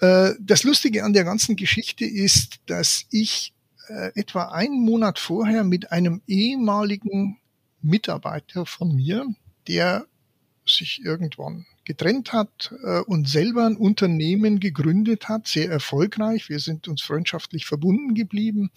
Äh, 0.00 0.32
das 0.40 0.62
Lustige 0.62 1.04
an 1.04 1.12
der 1.12 1.24
ganzen 1.24 1.56
Geschichte 1.56 2.04
ist, 2.04 2.60
dass 2.66 3.06
ich 3.10 3.52
äh, 3.88 4.12
etwa 4.14 4.48
einen 4.48 4.80
Monat 4.80 5.18
vorher 5.18 5.64
mit 5.64 5.92
einem 5.92 6.22
ehemaligen 6.26 7.38
Mitarbeiter 7.82 8.64
von 8.64 8.94
mir, 8.94 9.26
der 9.68 10.06
sich 10.66 11.02
irgendwann 11.04 11.66
getrennt 11.84 12.32
hat 12.32 12.72
äh, 12.82 13.00
und 13.00 13.28
selber 13.28 13.66
ein 13.66 13.76
Unternehmen 13.76 14.60
gegründet 14.60 15.28
hat, 15.28 15.46
sehr 15.46 15.70
erfolgreich. 15.70 16.48
Wir 16.48 16.60
sind 16.60 16.88
uns 16.88 17.02
freundschaftlich 17.02 17.66
verbunden 17.66 18.14
geblieben. 18.14 18.70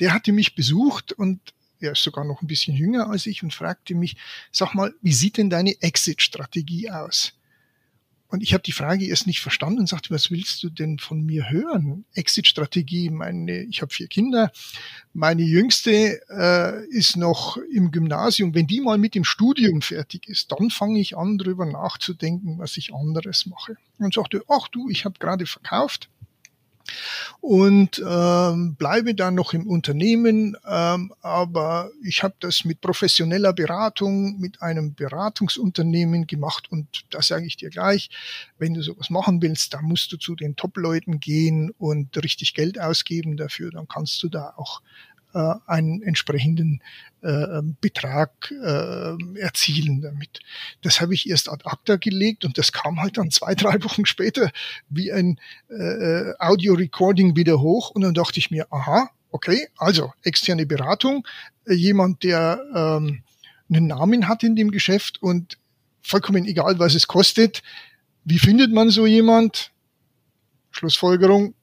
Der 0.00 0.12
hatte 0.12 0.32
mich 0.32 0.54
besucht 0.54 1.12
und 1.12 1.40
er 1.80 1.92
ist 1.92 2.02
sogar 2.02 2.24
noch 2.24 2.42
ein 2.42 2.48
bisschen 2.48 2.74
jünger 2.74 3.08
als 3.08 3.26
ich 3.26 3.42
und 3.42 3.54
fragte 3.54 3.94
mich, 3.94 4.16
sag 4.50 4.74
mal, 4.74 4.92
wie 5.00 5.12
sieht 5.12 5.36
denn 5.36 5.50
deine 5.50 5.80
Exit-Strategie 5.80 6.90
aus? 6.90 7.37
Und 8.28 8.42
ich 8.42 8.52
habe 8.52 8.62
die 8.62 8.72
Frage 8.72 9.06
erst 9.06 9.26
nicht 9.26 9.40
verstanden 9.40 9.80
und 9.80 9.88
sagte, 9.88 10.10
was 10.10 10.30
willst 10.30 10.62
du 10.62 10.68
denn 10.68 10.98
von 10.98 11.24
mir 11.24 11.50
hören? 11.50 12.04
Exit-Strategie, 12.12 13.08
meine, 13.08 13.62
ich 13.62 13.80
habe 13.80 13.92
vier 13.92 14.06
Kinder. 14.06 14.52
Meine 15.14 15.42
jüngste 15.42 16.20
äh, 16.28 16.86
ist 16.88 17.16
noch 17.16 17.56
im 17.72 17.90
Gymnasium. 17.90 18.54
Wenn 18.54 18.66
die 18.66 18.82
mal 18.82 18.98
mit 18.98 19.14
dem 19.14 19.24
Studium 19.24 19.80
fertig 19.80 20.28
ist, 20.28 20.52
dann 20.52 20.68
fange 20.68 21.00
ich 21.00 21.16
an, 21.16 21.38
drüber 21.38 21.64
nachzudenken, 21.64 22.58
was 22.58 22.76
ich 22.76 22.92
anderes 22.92 23.46
mache. 23.46 23.76
Und 23.98 24.12
sagte, 24.12 24.42
ach 24.48 24.68
du, 24.68 24.90
ich 24.90 25.06
habe 25.06 25.18
gerade 25.18 25.46
verkauft 25.46 26.10
und 27.40 28.02
ähm, 28.06 28.74
bleibe 28.76 29.14
dann 29.14 29.34
noch 29.34 29.52
im 29.52 29.66
Unternehmen. 29.66 30.56
Ähm, 30.68 31.12
aber 31.20 31.90
ich 32.02 32.22
habe 32.22 32.34
das 32.40 32.64
mit 32.64 32.80
professioneller 32.80 33.52
Beratung, 33.52 34.38
mit 34.38 34.62
einem 34.62 34.94
Beratungsunternehmen 34.94 36.26
gemacht 36.26 36.70
und 36.70 37.04
da 37.10 37.22
sage 37.22 37.46
ich 37.46 37.56
dir 37.56 37.70
gleich, 37.70 38.10
wenn 38.58 38.74
du 38.74 38.82
sowas 38.82 39.10
machen 39.10 39.40
willst, 39.42 39.74
dann 39.74 39.84
musst 39.84 40.12
du 40.12 40.16
zu 40.16 40.34
den 40.34 40.56
Top-Leuten 40.56 41.20
gehen 41.20 41.70
und 41.78 42.16
richtig 42.22 42.54
Geld 42.54 42.80
ausgeben 42.80 43.36
dafür, 43.36 43.70
dann 43.70 43.88
kannst 43.88 44.22
du 44.22 44.28
da 44.28 44.54
auch 44.56 44.82
äh, 45.34 45.54
einen 45.66 46.02
entsprechenden 46.02 46.82
äh, 47.22 47.62
Betrag 47.80 48.50
äh, 48.50 49.40
erzielen 49.40 50.00
damit. 50.02 50.40
Das 50.82 51.00
habe 51.00 51.14
ich 51.14 51.28
erst 51.28 51.48
ad 51.48 51.64
acta 51.64 51.96
gelegt 51.96 52.44
und 52.44 52.58
das 52.58 52.72
kam 52.72 53.00
halt 53.00 53.18
dann 53.18 53.30
zwei, 53.30 53.54
drei 53.56 53.82
Wochen 53.84 54.06
später 54.06 54.50
wie 54.88 55.12
ein 55.12 55.40
äh, 55.68 56.32
Audio-Recording 56.38 57.36
wieder 57.36 57.60
hoch 57.60 57.90
und 57.90 58.02
dann 58.02 58.14
dachte 58.14 58.38
ich 58.38 58.50
mir, 58.50 58.66
aha, 58.72 59.10
okay, 59.30 59.68
also 59.76 60.12
externe 60.22 60.66
Beratung, 60.66 61.26
äh, 61.66 61.74
jemand, 61.74 62.22
der 62.22 62.60
ähm, 62.74 63.22
einen 63.70 63.86
Namen 63.86 64.28
hat 64.28 64.42
in 64.42 64.56
dem 64.56 64.70
Geschäft 64.70 65.22
und 65.22 65.58
vollkommen 66.02 66.46
egal, 66.46 66.78
was 66.78 66.94
es 66.94 67.06
kostet. 67.06 67.62
Wie 68.24 68.38
findet 68.38 68.72
man 68.72 68.90
so 68.90 69.06
jemand? 69.06 69.72
Schlussfolgerung, 70.70 71.54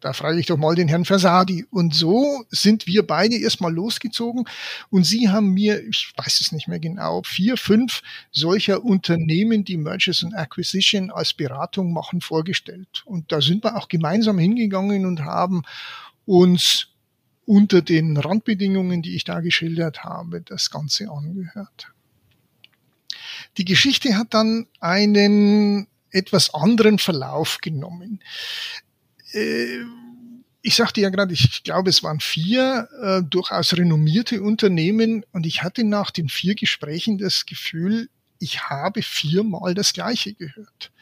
da 0.00 0.12
frage 0.12 0.38
ich 0.38 0.46
doch 0.46 0.56
mal 0.56 0.74
den 0.74 0.88
Herrn 0.88 1.04
Versadi. 1.04 1.66
Und 1.70 1.94
so 1.94 2.44
sind 2.50 2.86
wir 2.86 3.06
beide 3.06 3.36
erstmal 3.36 3.72
losgezogen 3.72 4.44
und 4.90 5.04
Sie 5.04 5.28
haben 5.28 5.54
mir, 5.54 5.82
ich 5.86 6.12
weiß 6.16 6.40
es 6.40 6.52
nicht 6.52 6.68
mehr 6.68 6.78
genau, 6.78 7.22
vier, 7.24 7.56
fünf 7.56 8.02
solcher 8.30 8.84
Unternehmen, 8.84 9.64
die 9.64 9.76
Mergers 9.76 10.22
and 10.22 10.34
Acquisition 10.34 11.10
als 11.10 11.34
Beratung 11.34 11.92
machen, 11.92 12.20
vorgestellt. 12.20 13.02
Und 13.04 13.32
da 13.32 13.40
sind 13.40 13.64
wir 13.64 13.76
auch 13.76 13.88
gemeinsam 13.88 14.38
hingegangen 14.38 15.06
und 15.06 15.24
haben 15.24 15.62
uns 16.26 16.88
unter 17.46 17.80
den 17.80 18.16
Randbedingungen, 18.16 19.02
die 19.02 19.16
ich 19.16 19.24
da 19.24 19.40
geschildert 19.40 20.04
habe, 20.04 20.42
das 20.42 20.70
Ganze 20.70 21.10
angehört. 21.10 21.92
Die 23.56 23.64
Geschichte 23.64 24.16
hat 24.16 24.34
dann 24.34 24.66
einen 24.80 25.88
etwas 26.10 26.54
anderen 26.54 26.98
Verlauf 26.98 27.58
genommen. 27.60 28.20
Äh, 29.32 29.84
ich 30.62 30.74
sagte 30.74 31.00
ja 31.00 31.10
gerade, 31.10 31.32
ich 31.32 31.62
glaube, 31.62 31.90
es 31.90 32.02
waren 32.02 32.20
vier 32.20 32.88
äh, 33.00 33.22
durchaus 33.22 33.76
renommierte 33.76 34.42
Unternehmen 34.42 35.24
und 35.32 35.46
ich 35.46 35.62
hatte 35.62 35.84
nach 35.84 36.10
den 36.10 36.28
vier 36.28 36.54
Gesprächen 36.54 37.18
das 37.18 37.46
Gefühl, 37.46 38.08
ich 38.38 38.68
habe 38.68 39.02
viermal 39.02 39.74
das 39.74 39.92
Gleiche 39.92 40.34
gehört. 40.34 40.92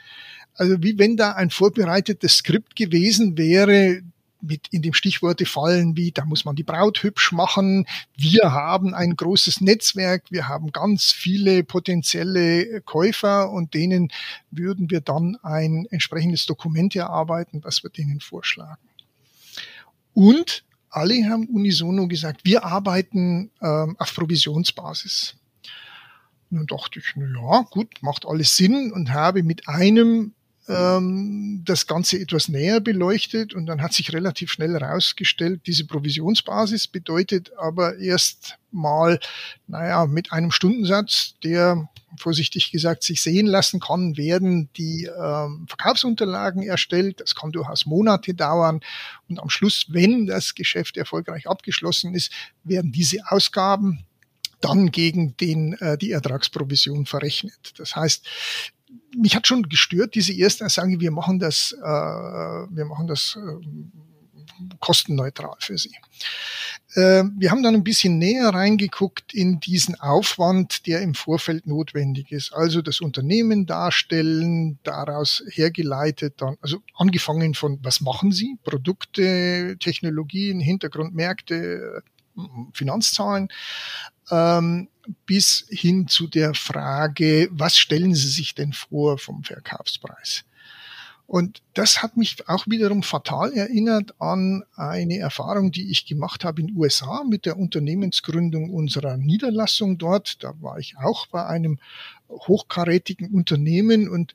Also 0.55 0.83
wie 0.83 0.99
wenn 0.99 1.17
da 1.17 1.33
ein 1.33 1.51
vorbereitetes 1.51 2.39
Skript 2.39 2.77
gewesen 2.77 3.37
wäre, 3.37 4.03
mit 4.47 4.69
in 4.71 4.83
dem 4.83 4.95
Stichworte 4.95 5.47
fallen 5.47 5.97
wie, 5.97 6.13
da 6.13 6.25
muss 6.25 6.45
man 6.45 6.57
die 6.57 6.63
Braut 6.63 7.03
hübsch 7.03 7.33
machen, 7.33 7.87
wir 8.17 8.53
haben 8.53 8.95
ein 8.95 9.17
großes 9.17 9.61
Netzwerk, 9.61 10.25
wir 10.31 10.49
haben 10.49 10.73
ganz 10.73 11.13
viele 11.13 11.65
potenzielle 11.65 12.81
Käufer 12.83 13.51
und 13.51 13.75
denen 13.75 14.11
würden 14.51 14.91
wir 14.91 15.01
dann 15.01 15.37
ein 15.43 15.87
entsprechendes 15.91 16.47
Dokument 16.47 16.95
erarbeiten, 16.97 17.63
was 17.65 17.83
wir 17.83 17.91
denen 17.91 18.21
vorschlagen. 18.21 18.83
Und 20.15 20.65
alle 20.89 21.29
haben 21.29 21.47
unisono 21.49 22.09
gesagt, 22.09 22.41
wir 22.45 22.65
arbeiten 22.65 23.51
ähm, 23.61 23.97
auf 23.99 24.15
Provisionsbasis. 24.15 25.37
Dann 26.51 26.67
dachte 26.67 27.01
ich, 27.01 27.13
na 27.17 27.27
ja, 27.27 27.63
gut, 27.71 28.03
macht 28.03 28.25
alles 28.25 28.57
Sinn 28.57 28.93
und 28.93 29.13
habe 29.13 29.43
mit 29.43 29.69
einem 29.69 30.33
ähm, 30.69 31.63
das 31.65 31.87
Ganze 31.87 32.19
etwas 32.19 32.49
näher 32.49 32.81
beleuchtet 32.81 33.55
und 33.55 33.67
dann 33.67 33.83
hat 33.83 33.93
sich 33.93 34.13
relativ 34.13 34.51
schnell 34.51 34.73
herausgestellt, 34.73 35.63
diese 35.67 35.87
Provisionsbasis 35.87 36.89
bedeutet 36.89 37.53
aber 37.57 37.99
erst 37.99 38.59
mal, 38.71 39.19
naja, 39.67 40.07
mit 40.07 40.33
einem 40.33 40.51
Stundensatz, 40.51 41.35
der 41.43 41.89
vorsichtig 42.19 42.71
gesagt 42.71 43.03
sich 43.03 43.21
sehen 43.21 43.47
lassen 43.47 43.81
kann, 43.81 44.17
werden 44.17 44.69
die 44.77 45.05
ähm, 45.05 45.67
Verkaufsunterlagen 45.69 46.63
erstellt. 46.63 47.21
Das 47.21 47.35
kann 47.35 47.53
durchaus 47.53 47.87
Monate 47.87 48.35
dauern. 48.35 48.81
Und 49.29 49.39
am 49.39 49.51
Schluss, 49.51 49.87
wenn 49.89 50.27
das 50.27 50.55
Geschäft 50.55 50.97
erfolgreich 50.97 51.49
abgeschlossen 51.49 52.15
ist, 52.15 52.33
werden 52.65 52.93
diese 52.93 53.19
Ausgaben 53.29 54.05
dann 54.61 54.91
gegen 54.91 55.37
den, 55.37 55.75
äh, 55.75 55.99
die 55.99 56.13
Ertragsprovision 56.13 57.07
verrechnet. 57.07 57.75
Das 57.77 57.95
heißt, 57.95 58.27
mich 59.17 59.35
hat 59.35 59.47
schon 59.47 59.63
gestört, 59.65 60.15
diese 60.15 60.33
erste 60.33 60.67
Aussage, 60.67 61.01
wir 61.01 61.11
machen 61.11 61.39
das, 61.39 61.75
äh, 61.79 61.85
wir 61.85 62.85
machen 62.85 63.07
das 63.07 63.37
äh, 63.37 63.67
kostenneutral 64.81 65.57
für 65.59 65.77
sie. 65.77 65.95
Äh, 66.95 67.25
wir 67.37 67.51
haben 67.51 67.63
dann 67.63 67.75
ein 67.75 67.85
bisschen 67.85 68.19
näher 68.19 68.49
reingeguckt 68.49 69.35
in 69.35 69.61
diesen 69.61 69.99
Aufwand, 70.01 70.87
der 70.87 71.03
im 71.03 71.15
Vorfeld 71.15 71.67
notwendig 71.67 72.33
ist. 72.33 72.53
Also 72.53 72.83
das 72.83 73.01
Unternehmen 73.01 73.67
darstellen, 73.67 74.79
daraus 74.83 75.43
hergeleitet 75.51 76.35
dann, 76.39 76.57
also 76.61 76.79
angefangen 76.95 77.55
von, 77.55 77.79
was 77.83 78.01
machen 78.01 78.33
Sie? 78.33 78.57
Produkte, 78.65 79.77
Technologien, 79.81 80.61
Hintergrundmärkte, 80.61 82.03
Finanzzahlen, 82.73 83.49
ähm, 84.31 84.89
bis 85.27 85.67
hin 85.69 86.09
zu 86.09 86.27
der 86.27 86.55
Frage, 86.55 87.49
was 87.51 87.77
stellen 87.77 88.15
Sie 88.15 88.29
sich 88.29 88.55
denn 88.55 88.73
vor 88.73 89.19
vom 89.19 89.45
Verkaufspreis? 89.45 90.45
Und 91.27 91.61
das 91.75 92.03
hat 92.03 92.17
mich 92.17 92.49
auch 92.49 92.67
wiederum 92.69 93.03
fatal 93.03 93.53
erinnert 93.53 94.15
an 94.21 94.63
eine 94.77 95.19
Erfahrung, 95.19 95.73
die 95.73 95.91
ich 95.91 96.07
gemacht 96.07 96.45
habe 96.45 96.61
in 96.63 96.77
USA 96.77 97.25
mit 97.25 97.47
der 97.47 97.59
Unternehmensgründung 97.59 98.71
unserer 98.71 99.17
Niederlassung 99.17 99.99
dort. 99.99 100.45
Da 100.45 100.55
war 100.61 100.79
ich 100.79 100.97
auch 100.99 101.27
bei 101.27 101.45
einem 101.45 101.81
hochkarätigen 102.31 103.35
Unternehmen 103.35 104.09
und 104.09 104.35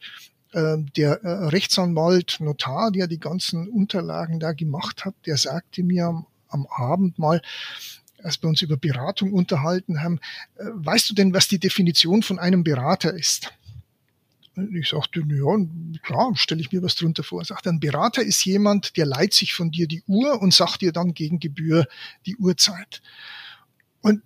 äh, 0.51 0.77
der 0.97 1.23
äh, 1.23 1.45
Rechtsanwalt, 1.47 2.37
Notar, 2.41 2.91
der 2.91 3.07
die 3.07 3.19
ganzen 3.19 3.69
Unterlagen 3.69 4.41
da 4.41 4.51
gemacht 4.51 5.05
hat, 5.05 5.15
der 5.25 5.37
sagte 5.37 5.83
mir 5.83 6.07
am, 6.07 6.25
am 6.49 6.67
Abend 6.69 7.17
mal, 7.17 7.41
als 8.23 8.41
wir 8.41 8.49
uns 8.49 8.61
über 8.61 8.77
Beratung 8.77 9.33
unterhalten 9.33 10.01
haben, 10.01 10.19
äh, 10.57 10.65
weißt 10.73 11.09
du 11.09 11.13
denn, 11.13 11.33
was 11.33 11.47
die 11.47 11.59
Definition 11.59 12.23
von 12.23 12.39
einem 12.39 12.63
Berater 12.63 13.13
ist? 13.13 13.53
Und 14.55 14.75
ich 14.75 14.89
sagte, 14.89 15.21
ja, 15.21 15.99
klar, 16.03 16.31
stelle 16.35 16.61
ich 16.61 16.71
mir 16.71 16.83
was 16.83 16.95
drunter 16.95 17.23
vor. 17.23 17.43
Sagt 17.45 17.67
ein 17.67 17.79
Berater 17.79 18.21
ist 18.21 18.43
jemand, 18.43 18.97
der 18.97 19.05
leiht 19.05 19.33
sich 19.33 19.53
von 19.53 19.71
dir 19.71 19.87
die 19.87 20.03
Uhr 20.07 20.41
und 20.41 20.53
sagt 20.53 20.81
dir 20.81 20.91
dann 20.91 21.13
gegen 21.13 21.39
Gebühr 21.39 21.87
die 22.25 22.35
Uhrzeit. 22.35 23.01
Und 24.01 24.21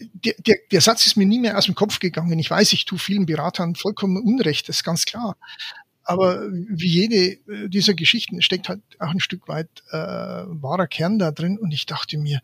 der, 0.00 0.34
der, 0.38 0.56
der 0.70 0.80
Satz 0.80 1.06
ist 1.06 1.16
mir 1.16 1.26
nie 1.26 1.38
mehr 1.38 1.58
aus 1.58 1.66
dem 1.66 1.74
Kopf 1.74 2.00
gegangen. 2.00 2.38
Ich 2.38 2.50
weiß, 2.50 2.72
ich 2.72 2.86
tue 2.86 2.98
vielen 2.98 3.26
Beratern 3.26 3.74
vollkommen 3.74 4.22
Unrecht, 4.22 4.68
das 4.68 4.76
ist 4.76 4.84
ganz 4.84 5.04
klar. 5.04 5.36
Aber 6.04 6.48
wie 6.50 6.88
jede 6.88 7.16
äh, 7.16 7.68
dieser 7.68 7.94
Geschichten 7.94 8.42
steckt 8.42 8.68
halt 8.68 8.82
auch 8.98 9.10
ein 9.10 9.20
Stück 9.20 9.46
weit 9.48 9.68
äh, 9.90 9.96
wahrer 9.96 10.88
Kern 10.88 11.18
da 11.18 11.30
drin. 11.30 11.58
Und 11.58 11.72
ich 11.72 11.86
dachte 11.86 12.18
mir, 12.18 12.40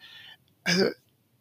also 0.68 0.90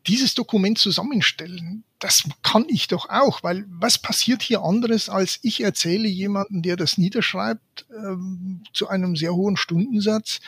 dieses 0.08 0.36
Dokument 0.36 0.78
zusammenstellen, 0.78 1.84
das 2.00 2.24
kann 2.42 2.66
ich 2.70 2.88
doch 2.88 3.10
auch, 3.10 3.44
weil 3.44 3.66
was 3.68 3.98
passiert 3.98 4.42
hier 4.42 4.62
anderes, 4.62 5.10
als 5.10 5.40
ich 5.42 5.62
erzähle 5.62 6.08
jemanden, 6.08 6.62
der 6.62 6.78
das 6.78 6.98
niederschreibt, 6.98 7.86
ähm, 7.92 8.64
zu 8.72 8.88
einem 8.88 9.18
sehr 9.18 9.34
hohen 9.34 9.58
Stundensatz, 9.58 10.40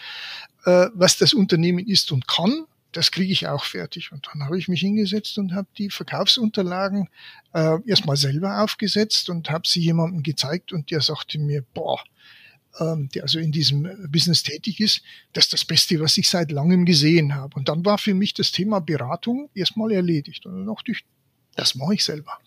äh, 0.66 0.88
was 0.94 1.18
das 1.18 1.34
Unternehmen 1.34 1.86
ist 1.86 2.14
und 2.14 2.28
kann. 2.28 2.66
Das 2.94 3.12
kriege 3.12 3.34
ich 3.34 3.48
auch 3.48 3.66
fertig. 3.66 4.14
Und 4.14 4.30
dann 4.32 4.46
habe 4.46 4.58
ich 4.58 4.70
mich 4.70 4.80
hingesetzt 4.80 5.38
und 5.38 5.54
habe 5.54 5.68
die 5.78 5.90
Verkaufsunterlagen 5.90 7.10
äh, 7.54 7.78
erstmal 7.86 8.16
selber 8.16 8.64
aufgesetzt 8.64 9.30
und 9.30 9.50
habe 9.50 9.68
sie 9.68 9.82
jemandem 9.82 10.24
gezeigt 10.24 10.72
und 10.72 10.90
der 10.90 11.02
sagte 11.02 11.38
mir, 11.38 11.64
boah, 11.74 12.02
ähm, 12.80 13.10
der 13.14 13.24
also 13.24 13.40
in 13.40 13.52
diesem 13.52 13.90
Business 14.10 14.44
tätig 14.44 14.80
ist, 14.80 15.02
das 15.34 15.46
ist 15.46 15.54
das 15.54 15.66
Beste, 15.66 16.00
was 16.00 16.18
ich 16.18 16.30
seit 16.30 16.52
langem 16.52 16.86
gesehen 16.86 17.36
habe. 17.36 17.56
Und 17.56 17.70
dann 17.70 17.86
war 17.86 17.98
für 17.98 18.14
mich 18.14 18.34
das 18.34 18.52
Thema 18.52 18.80
Beratung 18.80 19.50
erstmal 19.54 19.92
erledigt. 19.92 20.46
Und 20.46 20.54
dann 20.54 20.68
dachte 20.68 20.92
ich, 20.92 21.04
das 21.56 21.76
mache 21.76 21.96
ich 21.96 22.04
selber. 22.04 22.40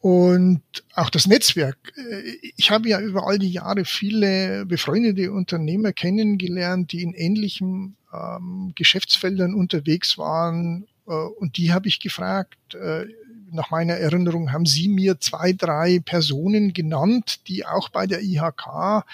Und 0.00 0.62
auch 0.94 1.10
das 1.10 1.26
Netzwerk. 1.26 1.92
Äh, 1.96 2.50
ich 2.56 2.70
habe 2.70 2.88
ja 2.88 3.00
über 3.00 3.26
all 3.26 3.38
die 3.38 3.50
Jahre 3.50 3.84
viele 3.84 4.64
befreundete 4.66 5.32
Unternehmer 5.32 5.92
kennengelernt, 5.92 6.92
die 6.92 7.02
in 7.02 7.14
ähnlichen 7.14 7.96
ähm, 8.12 8.72
Geschäftsfeldern 8.76 9.54
unterwegs 9.54 10.16
waren. 10.16 10.86
Äh, 11.06 11.12
und 11.12 11.56
die 11.56 11.72
habe 11.72 11.88
ich 11.88 11.98
gefragt, 11.98 12.74
äh, 12.74 13.06
nach 13.50 13.70
meiner 13.70 13.94
Erinnerung 13.94 14.52
haben 14.52 14.66
Sie 14.66 14.88
mir 14.88 15.20
zwei, 15.20 15.52
drei 15.52 16.00
Personen 16.00 16.72
genannt, 16.72 17.48
die 17.48 17.64
auch 17.64 17.88
bei 17.88 18.06
der 18.06 18.22
IHK 18.22 19.04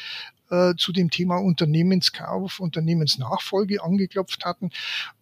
äh, 0.51 0.75
zu 0.77 0.93
dem 0.93 1.11
Thema 1.11 1.37
Unternehmenskauf, 1.37 2.61
Unternehmensnachfolge 2.61 3.83
angeklopft 3.83 4.45
hatten. 4.45 4.71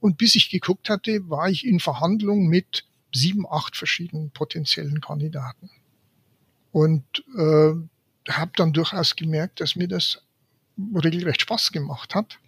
Und 0.00 0.18
bis 0.18 0.34
ich 0.34 0.50
geguckt 0.50 0.88
hatte, 0.88 1.28
war 1.28 1.48
ich 1.48 1.66
in 1.66 1.80
Verhandlungen 1.80 2.48
mit 2.48 2.84
sieben, 3.14 3.46
acht 3.48 3.76
verschiedenen 3.76 4.30
potenziellen 4.30 5.00
Kandidaten. 5.00 5.70
Und 6.72 7.04
äh, 7.36 7.72
habe 8.28 8.52
dann 8.56 8.72
durchaus 8.72 9.16
gemerkt, 9.16 9.60
dass 9.60 9.76
mir 9.76 9.88
das 9.88 10.22
regelrecht 10.94 11.42
Spaß 11.42 11.72
gemacht 11.72 12.14
hat. 12.14 12.38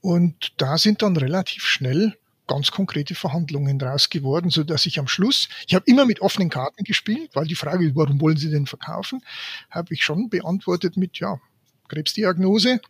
Und 0.00 0.52
da 0.56 0.78
sind 0.78 1.02
dann 1.02 1.16
relativ 1.16 1.64
schnell 1.64 2.16
ganz 2.50 2.72
konkrete 2.72 3.14
Verhandlungen 3.14 3.78
draus 3.78 4.10
geworden, 4.10 4.50
so 4.50 4.64
dass 4.64 4.84
ich 4.84 4.98
am 4.98 5.06
Schluss, 5.06 5.48
ich 5.68 5.74
habe 5.76 5.84
immer 5.86 6.04
mit 6.04 6.20
offenen 6.20 6.50
Karten 6.50 6.82
gespielt, 6.82 7.30
weil 7.34 7.46
die 7.46 7.54
Frage, 7.54 7.94
warum 7.94 8.20
wollen 8.20 8.36
Sie 8.36 8.50
denn 8.50 8.66
verkaufen, 8.66 9.22
habe 9.70 9.94
ich 9.94 10.04
schon 10.04 10.28
beantwortet 10.28 10.96
mit, 10.96 11.20
ja, 11.20 11.40
Krebsdiagnose. 11.88 12.80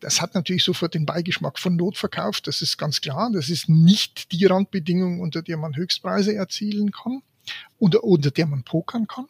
Das 0.00 0.22
hat 0.22 0.34
natürlich 0.34 0.64
sofort 0.64 0.94
den 0.94 1.04
Beigeschmack 1.04 1.58
von 1.58 1.76
Notverkauf, 1.76 2.40
das 2.40 2.62
ist 2.62 2.78
ganz 2.78 3.02
klar. 3.02 3.30
Das 3.32 3.50
ist 3.50 3.68
nicht 3.68 4.32
die 4.32 4.46
Randbedingung, 4.46 5.20
unter 5.20 5.42
der 5.42 5.58
man 5.58 5.76
Höchstpreise 5.76 6.34
erzielen 6.34 6.90
kann 6.90 7.20
oder 7.78 8.02
unter 8.02 8.30
der 8.30 8.46
man 8.46 8.62
pokern 8.62 9.06
kann. 9.06 9.26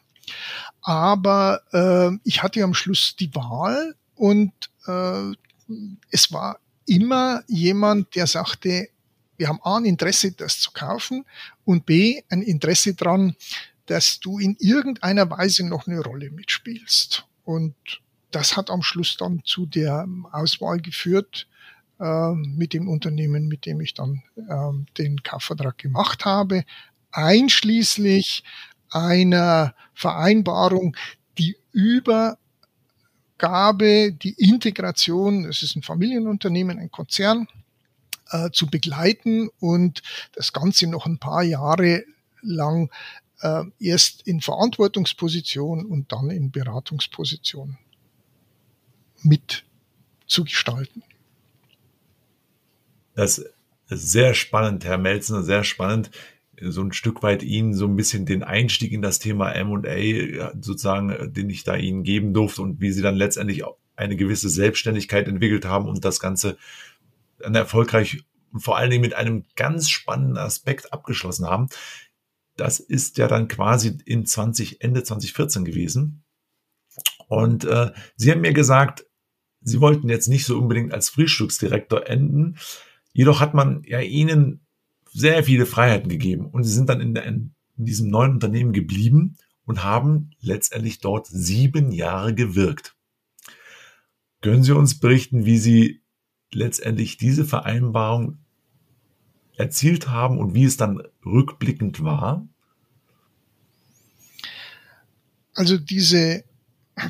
Aber 0.81 1.61
äh, 1.73 2.17
ich 2.23 2.41
hatte 2.41 2.63
am 2.63 2.73
Schluss 2.73 3.17
die 3.17 3.35
Wahl 3.35 3.95
und 4.15 4.53
äh, 4.87 5.33
es 6.09 6.31
war 6.31 6.59
immer 6.85 7.43
jemand, 7.47 8.15
der 8.15 8.27
sagte, 8.27 8.87
wir 9.37 9.47
haben 9.47 9.59
A, 9.63 9.77
ein 9.77 9.85
Interesse, 9.85 10.31
das 10.31 10.59
zu 10.59 10.71
kaufen 10.71 11.25
und 11.63 11.85
B, 11.85 12.21
ein 12.29 12.41
Interesse 12.41 12.95
dran, 12.95 13.35
dass 13.85 14.19
du 14.19 14.39
in 14.39 14.57
irgendeiner 14.59 15.29
Weise 15.29 15.65
noch 15.65 15.87
eine 15.87 16.01
Rolle 16.01 16.29
mitspielst. 16.29 17.25
Und 17.43 17.75
das 18.31 18.57
hat 18.57 18.69
am 18.69 18.81
Schluss 18.81 19.15
dann 19.17 19.41
zu 19.45 19.65
der 19.65 20.05
Auswahl 20.31 20.79
geführt 20.79 21.47
äh, 21.99 22.31
mit 22.33 22.73
dem 22.73 22.89
Unternehmen, 22.89 23.47
mit 23.47 23.65
dem 23.65 23.81
ich 23.81 23.93
dann 23.93 24.21
äh, 24.35 24.73
den 24.97 25.23
Kaufvertrag 25.23 25.77
gemacht 25.77 26.25
habe, 26.25 26.65
einschließlich 27.11 28.43
einer 28.89 29.73
Vereinbarung, 29.93 30.95
die 31.37 31.57
Übergabe, 31.71 32.37
die 34.11 34.35
Integration, 34.37 35.45
es 35.45 35.63
ist 35.63 35.75
ein 35.75 35.83
Familienunternehmen, 35.83 36.79
ein 36.79 36.91
Konzern, 36.91 37.47
äh, 38.31 38.51
zu 38.51 38.67
begleiten 38.67 39.49
und 39.59 40.01
das 40.33 40.53
Ganze 40.53 40.87
noch 40.87 41.05
ein 41.05 41.17
paar 41.17 41.43
Jahre 41.43 42.03
lang 42.41 42.89
äh, 43.41 43.63
erst 43.79 44.27
in 44.27 44.41
Verantwortungsposition 44.41 45.85
und 45.85 46.11
dann 46.11 46.29
in 46.29 46.51
Beratungsposition 46.51 47.77
mit 49.23 49.63
zu 50.27 50.43
gestalten. 50.43 51.03
Das 53.15 53.39
ist 53.89 54.11
sehr 54.11 54.33
spannend, 54.33 54.85
Herr 54.85 54.97
Melzner, 54.97 55.43
sehr 55.43 55.63
spannend 55.63 56.11
so 56.61 56.81
ein 56.81 56.93
Stück 56.93 57.23
weit 57.23 57.43
Ihnen 57.43 57.73
so 57.73 57.85
ein 57.85 57.95
bisschen 57.95 58.25
den 58.25 58.43
Einstieg 58.43 58.91
in 58.91 59.01
das 59.01 59.19
Thema 59.19 59.51
M&A 59.51 60.51
sozusagen, 60.59 61.33
den 61.33 61.49
ich 61.49 61.63
da 61.63 61.75
Ihnen 61.75 62.03
geben 62.03 62.33
durfte 62.33 62.61
und 62.61 62.81
wie 62.81 62.91
Sie 62.91 63.01
dann 63.01 63.15
letztendlich 63.15 63.63
eine 63.95 64.15
gewisse 64.15 64.49
Selbstständigkeit 64.49 65.27
entwickelt 65.27 65.65
haben 65.65 65.87
und 65.87 66.03
das 66.03 66.19
Ganze 66.19 66.57
erfolgreich 67.39 68.23
und 68.51 68.61
vor 68.61 68.77
allen 68.77 68.89
Dingen 68.89 69.01
mit 69.01 69.13
einem 69.13 69.45
ganz 69.55 69.89
spannenden 69.89 70.37
Aspekt 70.37 70.93
abgeschlossen 70.93 71.45
haben. 71.45 71.67
Das 72.55 72.79
ist 72.79 73.17
ja 73.17 73.27
dann 73.27 73.47
quasi 73.47 73.97
in 74.05 74.25
20, 74.25 74.81
Ende 74.81 75.03
2014 75.03 75.63
gewesen. 75.63 76.23
Und 77.27 77.65
äh, 77.65 77.91
Sie 78.15 78.31
haben 78.31 78.41
mir 78.41 78.53
gesagt, 78.53 79.05
Sie 79.61 79.81
wollten 79.81 80.09
jetzt 80.09 80.27
nicht 80.27 80.45
so 80.45 80.57
unbedingt 80.57 80.93
als 80.93 81.09
Frühstücksdirektor 81.09 82.07
enden. 82.07 82.57
Jedoch 83.13 83.41
hat 83.41 83.53
man 83.53 83.83
ja 83.85 83.99
Ihnen 83.99 84.65
sehr 85.11 85.43
viele 85.43 85.65
Freiheiten 85.65 86.09
gegeben 86.09 86.47
und 86.47 86.63
Sie 86.63 86.73
sind 86.73 86.89
dann 86.89 87.01
in, 87.01 87.15
in, 87.15 87.55
in 87.77 87.85
diesem 87.85 88.09
neuen 88.09 88.33
Unternehmen 88.33 88.71
geblieben 88.71 89.37
und 89.65 89.83
haben 89.83 90.31
letztendlich 90.39 90.99
dort 90.99 91.27
sieben 91.27 91.91
Jahre 91.91 92.33
gewirkt. 92.33 92.95
Können 94.41 94.63
Sie 94.63 94.71
uns 94.71 94.99
berichten, 94.99 95.45
wie 95.45 95.57
Sie 95.57 96.01
letztendlich 96.53 97.17
diese 97.17 97.45
Vereinbarung 97.45 98.37
erzielt 99.55 100.09
haben 100.09 100.37
und 100.37 100.53
wie 100.53 100.63
es 100.63 100.77
dann 100.77 101.01
rückblickend 101.25 102.03
war? 102.03 102.47
Also 105.55 105.77
diese 105.77 106.43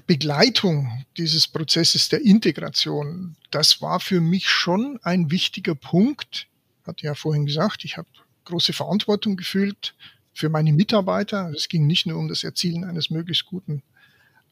Begleitung 0.05 1.05
dieses 1.17 1.47
Prozesses 1.47 2.09
der 2.09 2.21
Integration, 2.21 3.35
das 3.51 3.81
war 3.81 3.99
für 3.99 4.21
mich 4.21 4.49
schon 4.49 4.99
ein 5.03 5.31
wichtiger 5.31 5.75
Punkt. 5.75 6.47
Hatte 6.85 7.05
ja 7.05 7.15
vorhin 7.15 7.45
gesagt, 7.45 7.83
ich 7.83 7.97
habe 7.97 8.07
große 8.45 8.73
Verantwortung 8.73 9.35
gefühlt 9.35 9.95
für 10.33 10.49
meine 10.49 10.71
Mitarbeiter. 10.71 11.51
Es 11.55 11.67
ging 11.67 11.87
nicht 11.87 12.05
nur 12.05 12.17
um 12.17 12.27
das 12.27 12.43
Erzielen 12.43 12.85
eines 12.85 13.09
möglichst 13.09 13.45
guten 13.45 13.83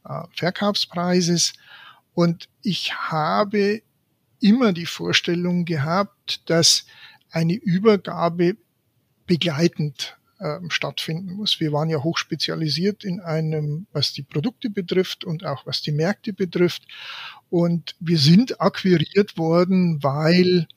äh, 0.04 0.24
Verkaufspreises. 0.36 1.54
Und 2.13 2.50
ich 2.62 2.93
habe 2.93 3.82
immer 4.39 4.74
die 4.74 4.86
Vorstellung 4.86 5.65
gehabt, 5.65 6.50
dass 6.50 6.86
eine 7.32 7.54
Übergabe 7.54 8.58
begleitend 9.26 10.17
äh, 10.39 10.60
stattfinden 10.69 11.34
muss. 11.34 11.60
Wir 11.60 11.71
waren 11.71 11.89
ja 11.89 12.04
hochspezialisiert 12.04 13.04
in 13.04 13.19
einem, 13.19 13.88
was 13.91 14.13
die 14.13 14.24
Produkte 14.24 14.69
betrifft 14.69 15.24
und 15.24 15.45
auch 15.45 15.65
was 15.65 15.82
die 15.82 15.91
Märkte 15.91 16.34
betrifft. 16.34 16.84
Und 17.50 17.95
wir 18.00 18.17
sind 18.17 18.62
akquiriert 18.62 19.38
worden, 19.38 20.04
weil 20.04 20.67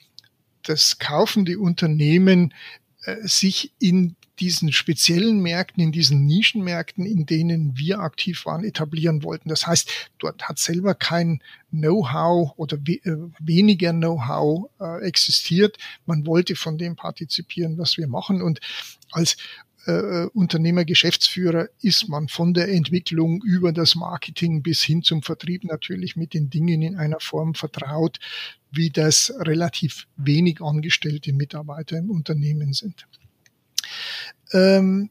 das 0.62 0.99
kaufende 0.99 1.59
Unternehmen 1.59 2.55
äh, 3.03 3.16
sich 3.27 3.73
in 3.79 4.16
diesen 4.40 4.72
speziellen 4.72 5.40
Märkten, 5.40 5.83
in 5.83 5.92
diesen 5.92 6.27
Nischenmärkten, 6.27 7.05
in 7.05 7.27
denen 7.27 7.77
wir 7.77 8.01
aktiv 8.01 8.46
waren, 8.46 8.64
etablieren 8.64 9.22
wollten. 9.22 9.48
Das 9.48 9.66
heißt, 9.66 10.11
dort 10.18 10.42
hat 10.48 10.59
selber 10.59 10.94
kein 10.94 11.42
Know-how 11.70 12.53
oder 12.57 12.79
we 12.79 12.94
äh, 13.05 13.16
weniger 13.38 13.92
Know-how 13.92 14.70
äh, 14.81 15.05
existiert. 15.07 15.77
Man 16.07 16.27
wollte 16.27 16.57
von 16.57 16.79
dem 16.79 16.96
partizipieren, 16.96 17.79
was 17.79 17.98
wir 17.98 18.09
machen. 18.09 18.42
Und 18.42 18.61
als 19.12 19.37
äh, 19.87 20.27
Unternehmer, 20.35 20.85
Geschäftsführer 20.85 21.68
ist 21.81 22.09
man 22.09 22.29
von 22.29 22.53
der 22.55 22.68
Entwicklung 22.68 23.42
über 23.42 23.72
das 23.72 23.94
Marketing 23.94 24.62
bis 24.62 24.83
hin 24.83 25.03
zum 25.03 25.22
Vertrieb 25.22 25.64
natürlich 25.64 26.14
mit 26.14 26.35
den 26.35 26.51
Dingen 26.51 26.83
in 26.83 26.96
einer 26.96 27.20
Form 27.20 27.55
vertraut, 27.55 28.18
wie 28.70 28.90
das 28.90 29.33
relativ 29.38 30.07
wenig 30.16 30.61
angestellte 30.61 31.33
Mitarbeiter 31.33 31.96
im 31.96 32.11
Unternehmen 32.11 32.72
sind. 32.74 33.07
Ähm, 34.52 35.11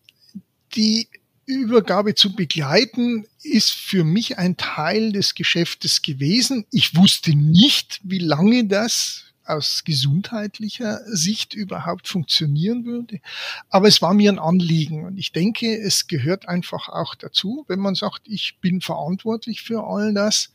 die 0.76 1.08
Übergabe 1.46 2.14
zu 2.14 2.36
begleiten 2.36 3.26
ist 3.42 3.72
für 3.72 4.04
mich 4.04 4.38
ein 4.38 4.58
Teil 4.58 5.14
des 5.14 5.34
Geschäftes 5.34 6.02
gewesen. 6.02 6.66
Ich 6.72 6.96
wusste 6.96 7.36
nicht, 7.36 8.02
wie 8.04 8.20
lange 8.20 8.66
das 8.66 9.24
aus 9.46 9.84
gesundheitlicher 9.86 11.00
Sicht 11.06 11.54
überhaupt 11.54 12.08
funktionieren 12.10 12.86
würde. 12.86 13.22
Aber 13.70 13.88
es 13.88 14.02
war 14.02 14.14
mir 14.14 14.30
ein 14.30 14.40
Anliegen 14.40 15.06
und 15.06 15.18
ich 15.18 15.32
denke, 15.32 15.74
es 15.80 16.08
gehört 16.08 16.50
einfach 16.50 16.90
auch 16.90 17.16
dazu, 17.16 17.64
wenn 17.70 17.80
man 17.80 17.96
sagt, 17.96 18.24
ich 18.26 18.58
bin 18.60 18.82
verantwortlich 18.82 19.62
für 19.62 19.86
all 19.86 20.14
das 20.14 20.52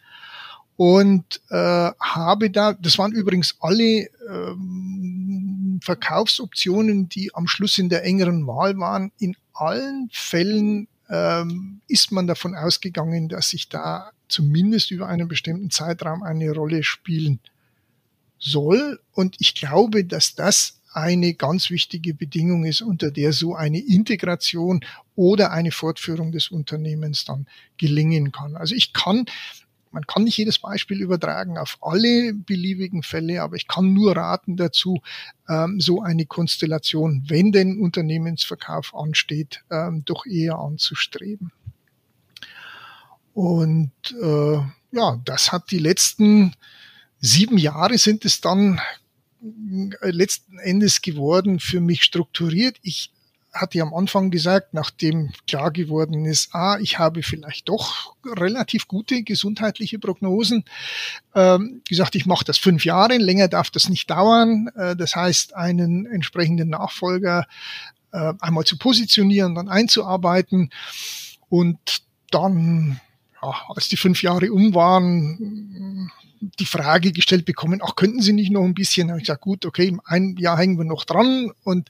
und 0.77 1.41
äh, 1.51 1.91
habe 2.01 2.51
da, 2.51 2.73
das 2.73 2.99
waren 2.99 3.13
übrigens 3.13 3.57
alle 3.61 4.09
ähm, 4.29 5.81
Verkaufsoptionen, 5.83 7.09
die 7.09 7.35
am 7.35 7.47
Schluss 7.47 7.79
in 7.79 7.89
der 7.89 8.05
engeren 8.05 8.47
Wahl 8.47 8.79
waren. 8.79 9.13
In 9.19 9.37
allen 9.53 10.09
Fällen 10.13 10.89
ähm, 11.11 11.81
ist 11.89 12.13
man 12.13 12.27
davon 12.27 12.55
ausgegangen, 12.55 13.29
dass 13.29 13.53
ich 13.53 13.69
da 13.69 14.13
zumindest 14.29 14.91
über 14.91 15.09
einen 15.09 15.29
bestimmten 15.29 15.71
Zeitraum 15.71 16.23
eine 16.23 16.51
Rolle 16.53 16.83
spielen 16.83 17.41
soll. 18.39 19.01
Und 19.13 19.37
ich 19.39 19.55
glaube, 19.55 20.05
dass 20.05 20.35
das 20.35 20.81
eine 20.93 21.35
ganz 21.35 21.71
wichtige 21.71 22.15
Bedingung 22.15 22.65
ist, 22.65 22.83
unter 22.83 23.11
der 23.11 23.33
so 23.33 23.55
eine 23.55 23.79
Integration 23.79 24.85
oder 25.15 25.51
eine 25.51 25.73
Fortführung 25.73 26.33
des 26.33 26.49
Unternehmens 26.49 27.25
dann 27.25 27.47
gelingen 27.79 28.33
kann. 28.33 28.57
Also 28.57 28.75
ich 28.75 28.93
kann, 28.93 29.27
man 29.93 30.07
kann 30.07 30.25
nicht 30.25 30.37
jedes 30.37 30.59
Beispiel 30.59 31.01
übertragen 31.01 31.59
auf 31.59 31.79
alle 31.81 32.35
beliebigen 32.35 33.03
Fälle, 33.03 33.43
aber 33.43 33.57
ich 33.57 33.69
kann 33.69 33.93
nur 33.93 34.17
raten 34.17 34.57
dazu, 34.57 35.03
ähm, 35.49 35.81
so 35.81 36.03
eine 36.03 36.27
Konstellation, 36.27 37.25
wenn 37.29 37.53
denn 37.53 37.79
Unternehmensverkauf 37.79 38.95
ansteht, 38.95 39.63
ähm, 39.71 40.05
doch 40.05 40.27
eher 40.27 40.59
anzustreben. 40.59 41.53
Und 43.35 43.93
äh, 44.21 44.59
ja, 44.93 45.21
das 45.25 45.53
hat 45.53 45.71
die 45.71 45.79
letzten 45.79 46.55
sieben 47.19 47.57
Jahre 47.57 47.99
sind 47.99 48.25
es 48.25 48.41
dann 48.41 48.81
äh, 49.41 50.11
letzten 50.11 50.59
Endes 50.59 51.01
geworden 51.03 51.61
für 51.61 51.81
mich 51.81 52.03
strukturiert. 52.03 52.77
Ich 52.83 53.11
hatte 53.53 53.83
am 53.83 53.93
Anfang 53.93 54.31
gesagt, 54.31 54.73
nachdem 54.73 55.31
klar 55.47 55.71
geworden 55.71 56.25
ist, 56.25 56.55
ah, 56.55 56.79
ich 56.81 56.99
habe 56.99 57.23
vielleicht 57.23 57.69
doch 57.69 58.17
relativ 58.25 58.89
gute 58.89 59.23
gesundheitliche 59.23 59.99
Prognosen, 59.99 60.65
ähm, 61.35 61.83
gesagt, 61.89 62.15
ich 62.15 62.25
mache 62.25 62.45
das 62.45 62.57
fünf 62.57 62.85
Jahre, 62.85 63.19
länger 63.19 63.49
darf 63.49 63.71
das 63.71 63.89
nicht 63.89 64.11
dauern. 64.11 64.69
Äh, 64.75 64.97
das 64.97 65.17
heißt, 65.17 65.55
einen 65.55 66.07
entsprechenden 66.07 66.71
Nachfolger 66.71 67.47
äh, 68.13 68.33
einmal 68.41 68.65
zu 68.65 68.79
positionieren, 68.79 69.55
dann 69.55 69.69
einzuarbeiten 69.69 70.71
und 71.49 72.03
dann, 72.31 73.01
ja, 73.43 73.55
als 73.69 73.89
die 73.89 73.97
fünf 73.99 74.23
Jahre 74.23 74.51
um 74.53 74.75
waren, 74.75 76.11
die 76.59 76.67
Frage 76.67 77.13
gestellt 77.13 77.45
bekommen, 77.45 77.81
ach, 77.85 77.95
könnten 77.95 78.21
Sie 78.21 78.33
nicht 78.33 78.51
noch 78.51 78.65
ein 78.65 78.75
bisschen? 78.75 79.07
Da 79.09 79.17
ich 79.17 79.23
gesagt, 79.23 79.43
gut, 79.43 79.65
okay, 79.65 79.97
ein 80.05 80.35
Jahr 80.37 80.59
hängen 80.59 80.77
wir 80.77 80.85
noch 80.85 81.05
dran. 81.05 81.53
Und 81.63 81.89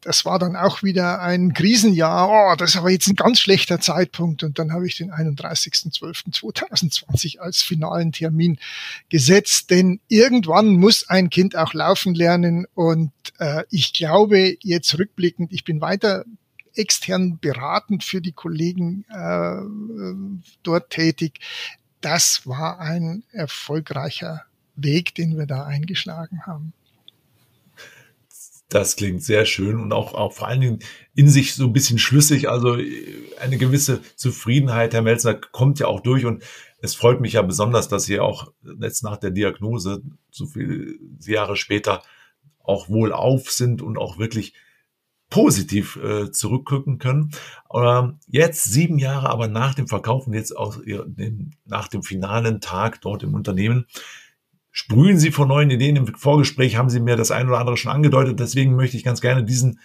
das 0.00 0.24
war 0.24 0.38
dann 0.38 0.56
auch 0.56 0.82
wieder 0.82 1.20
ein 1.20 1.52
Krisenjahr. 1.52 2.30
Oh, 2.30 2.54
das 2.56 2.70
ist 2.70 2.76
aber 2.76 2.88
jetzt 2.90 3.08
ein 3.08 3.16
ganz 3.16 3.40
schlechter 3.40 3.78
Zeitpunkt. 3.80 4.42
Und 4.42 4.58
dann 4.58 4.72
habe 4.72 4.86
ich 4.86 4.96
den 4.96 5.12
31.12.2020 5.12 7.40
als 7.40 7.60
finalen 7.62 8.12
Termin 8.12 8.58
gesetzt. 9.10 9.68
Denn 9.70 10.00
irgendwann 10.08 10.76
muss 10.76 11.06
ein 11.08 11.28
Kind 11.28 11.54
auch 11.56 11.74
laufen 11.74 12.14
lernen. 12.14 12.64
Und 12.74 13.12
äh, 13.38 13.64
ich 13.70 13.92
glaube, 13.92 14.56
jetzt 14.62 14.98
rückblickend, 14.98 15.52
ich 15.52 15.64
bin 15.64 15.82
weiter 15.82 16.24
extern 16.74 17.38
beratend 17.40 18.04
für 18.04 18.20
die 18.20 18.32
Kollegen 18.32 19.04
äh, 19.10 20.42
dort 20.62 20.90
tätig 20.90 21.40
das 22.00 22.46
war 22.46 22.80
ein 22.80 23.24
erfolgreicher 23.32 24.44
Weg, 24.76 25.14
den 25.14 25.36
wir 25.38 25.46
da 25.46 25.64
eingeschlagen 25.64 26.46
haben. 26.46 26.72
Das 28.68 28.94
klingt 28.94 29.24
sehr 29.24 29.46
schön 29.46 29.80
und 29.80 29.92
auch, 29.92 30.14
auch 30.14 30.32
vor 30.32 30.46
allen 30.46 30.60
Dingen 30.60 30.78
in 31.14 31.28
sich 31.28 31.54
so 31.54 31.64
ein 31.64 31.72
bisschen 31.72 31.98
schlüssig. 31.98 32.48
Also 32.48 32.78
eine 33.40 33.58
gewisse 33.58 34.00
Zufriedenheit, 34.14 34.94
Herr 34.94 35.02
Melzer, 35.02 35.34
kommt 35.34 35.80
ja 35.80 35.88
auch 35.88 36.00
durch 36.00 36.24
und 36.24 36.44
es 36.80 36.94
freut 36.94 37.20
mich 37.20 37.34
ja 37.34 37.42
besonders, 37.42 37.88
dass 37.88 38.04
Sie 38.04 38.20
auch 38.20 38.52
jetzt 38.80 39.02
nach 39.02 39.16
der 39.16 39.32
Diagnose 39.32 40.02
so 40.30 40.46
viele 40.46 40.94
Jahre 41.26 41.56
später 41.56 42.02
auch 42.62 42.88
wohl 42.88 43.12
auf 43.12 43.50
sind 43.50 43.82
und 43.82 43.98
auch 43.98 44.18
wirklich 44.18 44.54
positiv 45.30 45.96
äh, 45.96 46.30
zurückgucken 46.32 46.98
können. 46.98 47.30
Ähm, 47.72 48.18
jetzt 48.26 48.64
sieben 48.64 48.98
Jahre 48.98 49.30
aber 49.30 49.48
nach 49.48 49.74
dem 49.74 49.86
Verkauf 49.86 50.26
und 50.26 50.34
jetzt 50.34 50.56
auch 50.56 50.78
nach 51.64 51.88
dem 51.88 52.02
finalen 52.02 52.60
Tag 52.60 53.00
dort 53.00 53.22
im 53.22 53.34
Unternehmen, 53.34 53.86
sprühen 54.72 55.18
Sie 55.18 55.30
von 55.30 55.48
neuen 55.48 55.70
Ideen. 55.70 55.96
Im 55.96 56.06
Vorgespräch 56.14 56.76
haben 56.76 56.90
Sie 56.90 57.00
mir 57.00 57.16
das 57.16 57.30
ein 57.30 57.48
oder 57.48 57.58
andere 57.58 57.76
schon 57.76 57.92
angedeutet. 57.92 58.40
Deswegen 58.40 58.74
möchte 58.74 58.96
ich 58.96 59.04
ganz 59.04 59.20
gerne 59.20 59.44
diesen 59.44 59.78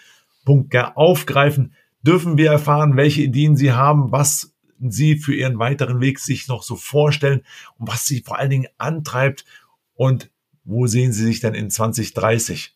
Punkt 0.45 0.75
aufgreifen. 0.75 1.73
Dürfen 2.01 2.37
wir 2.37 2.51
erfahren, 2.51 2.97
welche 2.97 3.21
Ideen 3.21 3.55
Sie 3.55 3.71
haben, 3.71 4.11
was 4.11 4.53
Sie 4.79 5.17
für 5.17 5.33
Ihren 5.33 5.57
weiteren 5.57 6.01
Weg 6.01 6.19
sich 6.19 6.47
noch 6.47 6.63
so 6.63 6.75
vorstellen 6.75 7.41
und 7.77 7.87
was 7.87 8.05
Sie 8.05 8.21
vor 8.21 8.37
allen 8.37 8.49
Dingen 8.49 8.67
antreibt 8.77 9.45
und 9.93 10.29
wo 10.63 10.87
sehen 10.87 11.13
Sie 11.13 11.23
sich 11.23 11.39
denn 11.39 11.53
in 11.53 11.69
2030? 11.69 12.74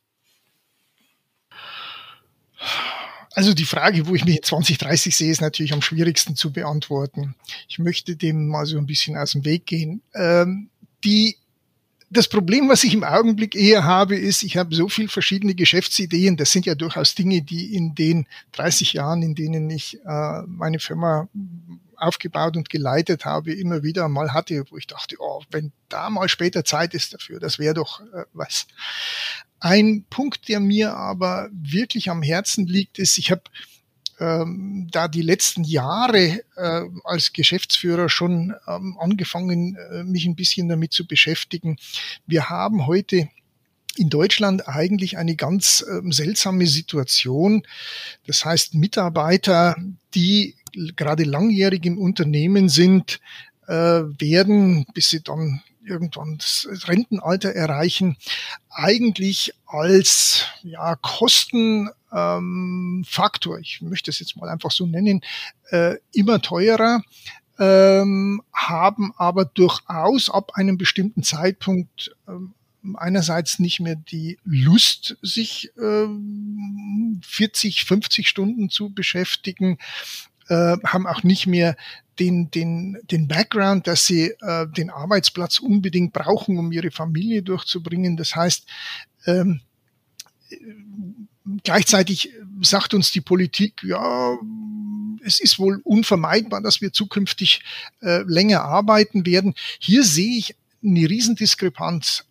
Also 3.35 3.53
die 3.53 3.65
Frage, 3.65 4.07
wo 4.07 4.15
ich 4.15 4.25
mich 4.25 4.37
in 4.37 4.43
2030 4.43 5.15
sehe, 5.15 5.31
ist 5.31 5.41
natürlich 5.41 5.73
am 5.73 5.81
schwierigsten 5.81 6.35
zu 6.35 6.51
beantworten. 6.51 7.35
Ich 7.67 7.79
möchte 7.79 8.15
dem 8.15 8.47
mal 8.47 8.65
so 8.65 8.77
ein 8.77 8.87
bisschen 8.87 9.17
aus 9.17 9.31
dem 9.31 9.45
Weg 9.45 9.65
gehen. 9.65 10.01
Ähm, 10.13 10.69
die 11.03 11.37
das 12.11 12.27
Problem, 12.27 12.69
was 12.69 12.83
ich 12.83 12.93
im 12.93 13.03
Augenblick 13.03 13.55
eher 13.55 13.83
habe, 13.83 14.15
ist, 14.15 14.41
ich 14.41 14.57
habe 14.57 14.73
so 14.73 14.89
viel 14.89 15.07
verschiedene 15.07 15.53
Geschäftsideen. 15.53 16.37
Das 16.37 16.51
sind 16.51 16.65
ja 16.65 16.73
durchaus 16.73 17.13
Dinge, 17.13 17.43
die 17.43 17.75
in 17.75 17.93
den 17.93 18.25
30 18.53 18.93
Jahren, 18.93 19.21
in 19.21 19.35
denen 19.35 19.69
ich 19.69 19.99
äh, 20.05 20.41
meine 20.47 20.79
Firma 20.79 21.29
aufgebaut 21.97 22.57
und 22.57 22.69
geleitet 22.69 23.25
habe, 23.25 23.53
immer 23.53 23.83
wieder 23.83 24.07
mal 24.09 24.33
hatte, 24.33 24.63
wo 24.69 24.77
ich 24.77 24.87
dachte, 24.87 25.17
oh, 25.19 25.43
wenn 25.51 25.71
da 25.89 26.09
mal 26.09 26.29
später 26.29 26.65
Zeit 26.65 26.93
ist 26.93 27.13
dafür, 27.13 27.39
das 27.39 27.59
wäre 27.59 27.75
doch 27.75 28.01
äh, 28.01 28.25
was. 28.33 28.65
Ein 29.59 30.05
Punkt, 30.09 30.47
der 30.47 30.59
mir 30.59 30.95
aber 30.95 31.49
wirklich 31.51 32.09
am 32.09 32.21
Herzen 32.21 32.65
liegt, 32.65 32.99
ist, 32.99 33.17
ich 33.17 33.31
habe 33.31 33.43
ähm, 34.19 34.87
da 34.91 35.07
die 35.07 35.21
letzten 35.21 35.63
Jahre 35.63 36.41
äh, 36.55 36.81
als 37.03 37.33
Geschäftsführer 37.33 38.09
schon 38.09 38.53
ähm, 38.67 38.97
angefangen, 38.99 39.75
äh, 39.75 40.03
mich 40.03 40.25
ein 40.25 40.35
bisschen 40.35 40.69
damit 40.69 40.93
zu 40.93 41.07
beschäftigen. 41.07 41.77
Wir 42.27 42.49
haben 42.49 42.85
heute 42.85 43.29
in 43.97 44.09
Deutschland 44.09 44.67
eigentlich 44.67 45.17
eine 45.17 45.35
ganz 45.35 45.83
äh, 45.87 46.01
seltsame 46.11 46.67
Situation. 46.67 47.63
Das 48.27 48.45
heißt, 48.45 48.75
Mitarbeiter, 48.75 49.75
die 50.15 50.55
gerade 50.95 51.23
langjährig 51.23 51.85
im 51.85 51.97
Unternehmen 51.97 52.69
sind, 52.69 53.19
äh, 53.67 53.73
werden, 53.73 54.85
bis 54.93 55.09
sie 55.09 55.21
dann 55.21 55.61
irgendwann 55.89 56.37
das 56.37 56.67
Rentenalter 56.85 57.53
erreichen, 57.53 58.15
eigentlich 58.69 59.53
als 59.65 60.45
ja, 60.63 60.95
Kostenfaktor, 60.95 63.57
ähm, 63.57 63.61
ich 63.61 63.81
möchte 63.81 64.11
es 64.11 64.19
jetzt 64.19 64.37
mal 64.37 64.47
einfach 64.49 64.71
so 64.71 64.85
nennen, 64.85 65.21
äh, 65.71 65.95
immer 66.13 66.41
teurer, 66.41 67.01
ähm, 67.59 68.41
haben 68.53 69.13
aber 69.17 69.45
durchaus 69.45 70.29
ab 70.29 70.51
einem 70.53 70.77
bestimmten 70.77 71.23
Zeitpunkt 71.23 72.15
ähm, 72.27 72.53
einerseits 72.95 73.59
nicht 73.59 73.81
mehr 73.81 73.95
die 73.95 74.37
Lust, 74.45 75.17
sich 75.21 75.71
äh, 75.77 76.07
40, 77.21 77.83
50 77.83 78.29
Stunden 78.29 78.69
zu 78.69 78.93
beschäftigen, 78.93 79.77
äh, 80.49 80.77
haben 80.83 81.07
auch 81.07 81.23
nicht 81.23 81.47
mehr 81.47 81.75
den, 82.19 82.51
den, 82.51 82.97
den 83.09 83.27
Background, 83.27 83.87
dass 83.87 84.05
sie 84.05 84.33
äh, 84.41 84.67
den 84.67 84.89
Arbeitsplatz 84.89 85.59
unbedingt 85.59 86.11
brauchen, 86.11 86.57
um 86.57 86.71
ihre 86.71 86.91
Familie 86.91 87.41
durchzubringen. 87.41 88.17
Das 88.17 88.35
heißt, 88.35 88.65
ähm, 89.25 89.61
gleichzeitig 91.63 92.31
sagt 92.61 92.93
uns 92.93 93.11
die 93.11 93.21
Politik, 93.21 93.81
ja, 93.83 94.37
es 95.23 95.39
ist 95.39 95.59
wohl 95.59 95.81
unvermeidbar, 95.83 96.61
dass 96.61 96.81
wir 96.81 96.91
zukünftig 96.91 97.61
äh, 98.01 98.23
länger 98.23 98.61
arbeiten 98.63 99.25
werden. 99.25 99.53
Hier 99.79 100.03
sehe 100.03 100.37
ich 100.37 100.55
eine 100.83 101.09
Riesendiskrepanz 101.09 102.25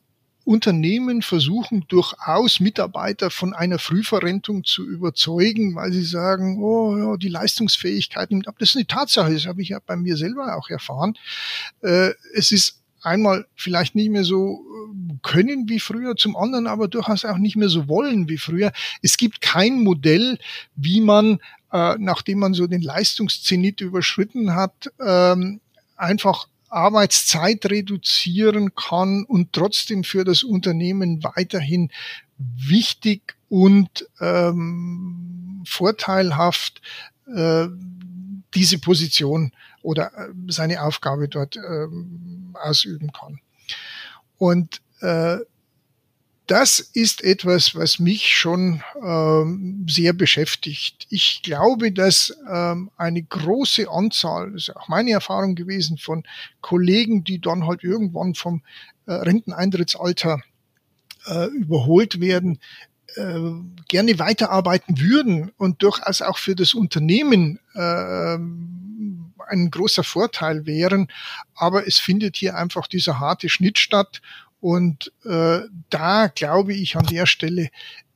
Unternehmen 0.48 1.20
versuchen 1.20 1.84
durchaus 1.88 2.58
Mitarbeiter 2.58 3.28
von 3.28 3.52
einer 3.52 3.78
Frühverrentung 3.78 4.64
zu 4.64 4.82
überzeugen, 4.82 5.74
weil 5.74 5.92
sie 5.92 6.04
sagen, 6.04 6.62
oh 6.62 6.96
ja, 6.96 7.16
die 7.18 7.28
Leistungsfähigkeit 7.28 8.30
nimmt 8.30 8.48
ab. 8.48 8.56
Das 8.58 8.70
ist 8.70 8.76
eine 8.76 8.86
Tatsache, 8.86 9.34
das 9.34 9.44
habe 9.44 9.60
ich 9.60 9.68
ja 9.68 9.78
bei 9.84 9.94
mir 9.94 10.16
selber 10.16 10.56
auch 10.56 10.70
erfahren. 10.70 11.18
Äh, 11.82 12.12
es 12.32 12.50
ist 12.50 12.80
einmal 13.02 13.46
vielleicht 13.56 13.94
nicht 13.94 14.08
mehr 14.08 14.24
so 14.24 14.64
äh, 14.64 15.18
können 15.22 15.68
wie 15.68 15.80
früher, 15.80 16.16
zum 16.16 16.34
anderen 16.34 16.66
aber 16.66 16.88
durchaus 16.88 17.26
auch 17.26 17.36
nicht 17.36 17.56
mehr 17.56 17.68
so 17.68 17.86
wollen 17.86 18.30
wie 18.30 18.38
früher. 18.38 18.72
Es 19.02 19.18
gibt 19.18 19.42
kein 19.42 19.82
Modell, 19.82 20.38
wie 20.76 21.02
man, 21.02 21.40
äh, 21.74 21.96
nachdem 21.98 22.38
man 22.38 22.54
so 22.54 22.66
den 22.66 22.80
Leistungszenit 22.80 23.82
überschritten 23.82 24.54
hat, 24.54 24.90
ähm, 24.98 25.60
einfach 25.94 26.48
Arbeitszeit 26.68 27.66
reduzieren 27.66 28.74
kann 28.74 29.24
und 29.24 29.52
trotzdem 29.52 30.04
für 30.04 30.24
das 30.24 30.42
Unternehmen 30.42 31.22
weiterhin 31.24 31.90
wichtig 32.38 33.36
und 33.48 34.08
ähm, 34.20 35.62
vorteilhaft 35.66 36.80
äh, 37.34 37.66
diese 38.54 38.78
Position 38.78 39.52
oder 39.82 40.12
äh, 40.16 40.32
seine 40.48 40.82
Aufgabe 40.82 41.28
dort 41.28 41.56
ähm, 41.56 42.54
ausüben 42.60 43.12
kann. 43.12 43.40
Und 44.38 44.80
äh, 45.00 45.38
das 46.48 46.80
ist 46.80 47.22
etwas, 47.22 47.74
was 47.74 47.98
mich 47.98 48.34
schon 48.34 48.82
ähm, 49.04 49.86
sehr 49.86 50.14
beschäftigt. 50.14 51.06
Ich 51.10 51.42
glaube, 51.42 51.92
dass 51.92 52.34
ähm, 52.50 52.90
eine 52.96 53.22
große 53.22 53.88
Anzahl, 53.90 54.52
das 54.52 54.68
ist 54.68 54.76
auch 54.76 54.88
meine 54.88 55.10
Erfahrung 55.10 55.54
gewesen, 55.54 55.98
von 55.98 56.24
Kollegen, 56.62 57.22
die 57.22 57.38
dann 57.38 57.66
halt 57.66 57.84
irgendwann 57.84 58.34
vom 58.34 58.62
äh, 59.04 59.12
Renteneintrittsalter 59.12 60.40
äh, 61.26 61.48
überholt 61.48 62.18
werden, 62.18 62.60
äh, 63.16 63.40
gerne 63.86 64.18
weiterarbeiten 64.18 64.98
würden 65.00 65.52
und 65.58 65.82
durchaus 65.82 66.22
auch 66.22 66.38
für 66.38 66.54
das 66.54 66.72
Unternehmen 66.72 67.60
äh, 67.74 68.38
ein 69.50 69.70
großer 69.70 70.04
Vorteil 70.04 70.64
wären. 70.64 71.08
Aber 71.54 71.86
es 71.86 71.98
findet 71.98 72.36
hier 72.36 72.56
einfach 72.56 72.86
dieser 72.86 73.20
harte 73.20 73.50
Schnitt 73.50 73.78
statt 73.78 74.22
und 74.60 75.12
äh, 75.24 75.60
da 75.90 76.26
glaube 76.28 76.74
ich 76.74 76.96
an 76.96 77.06
der 77.06 77.26
Stelle 77.26 77.68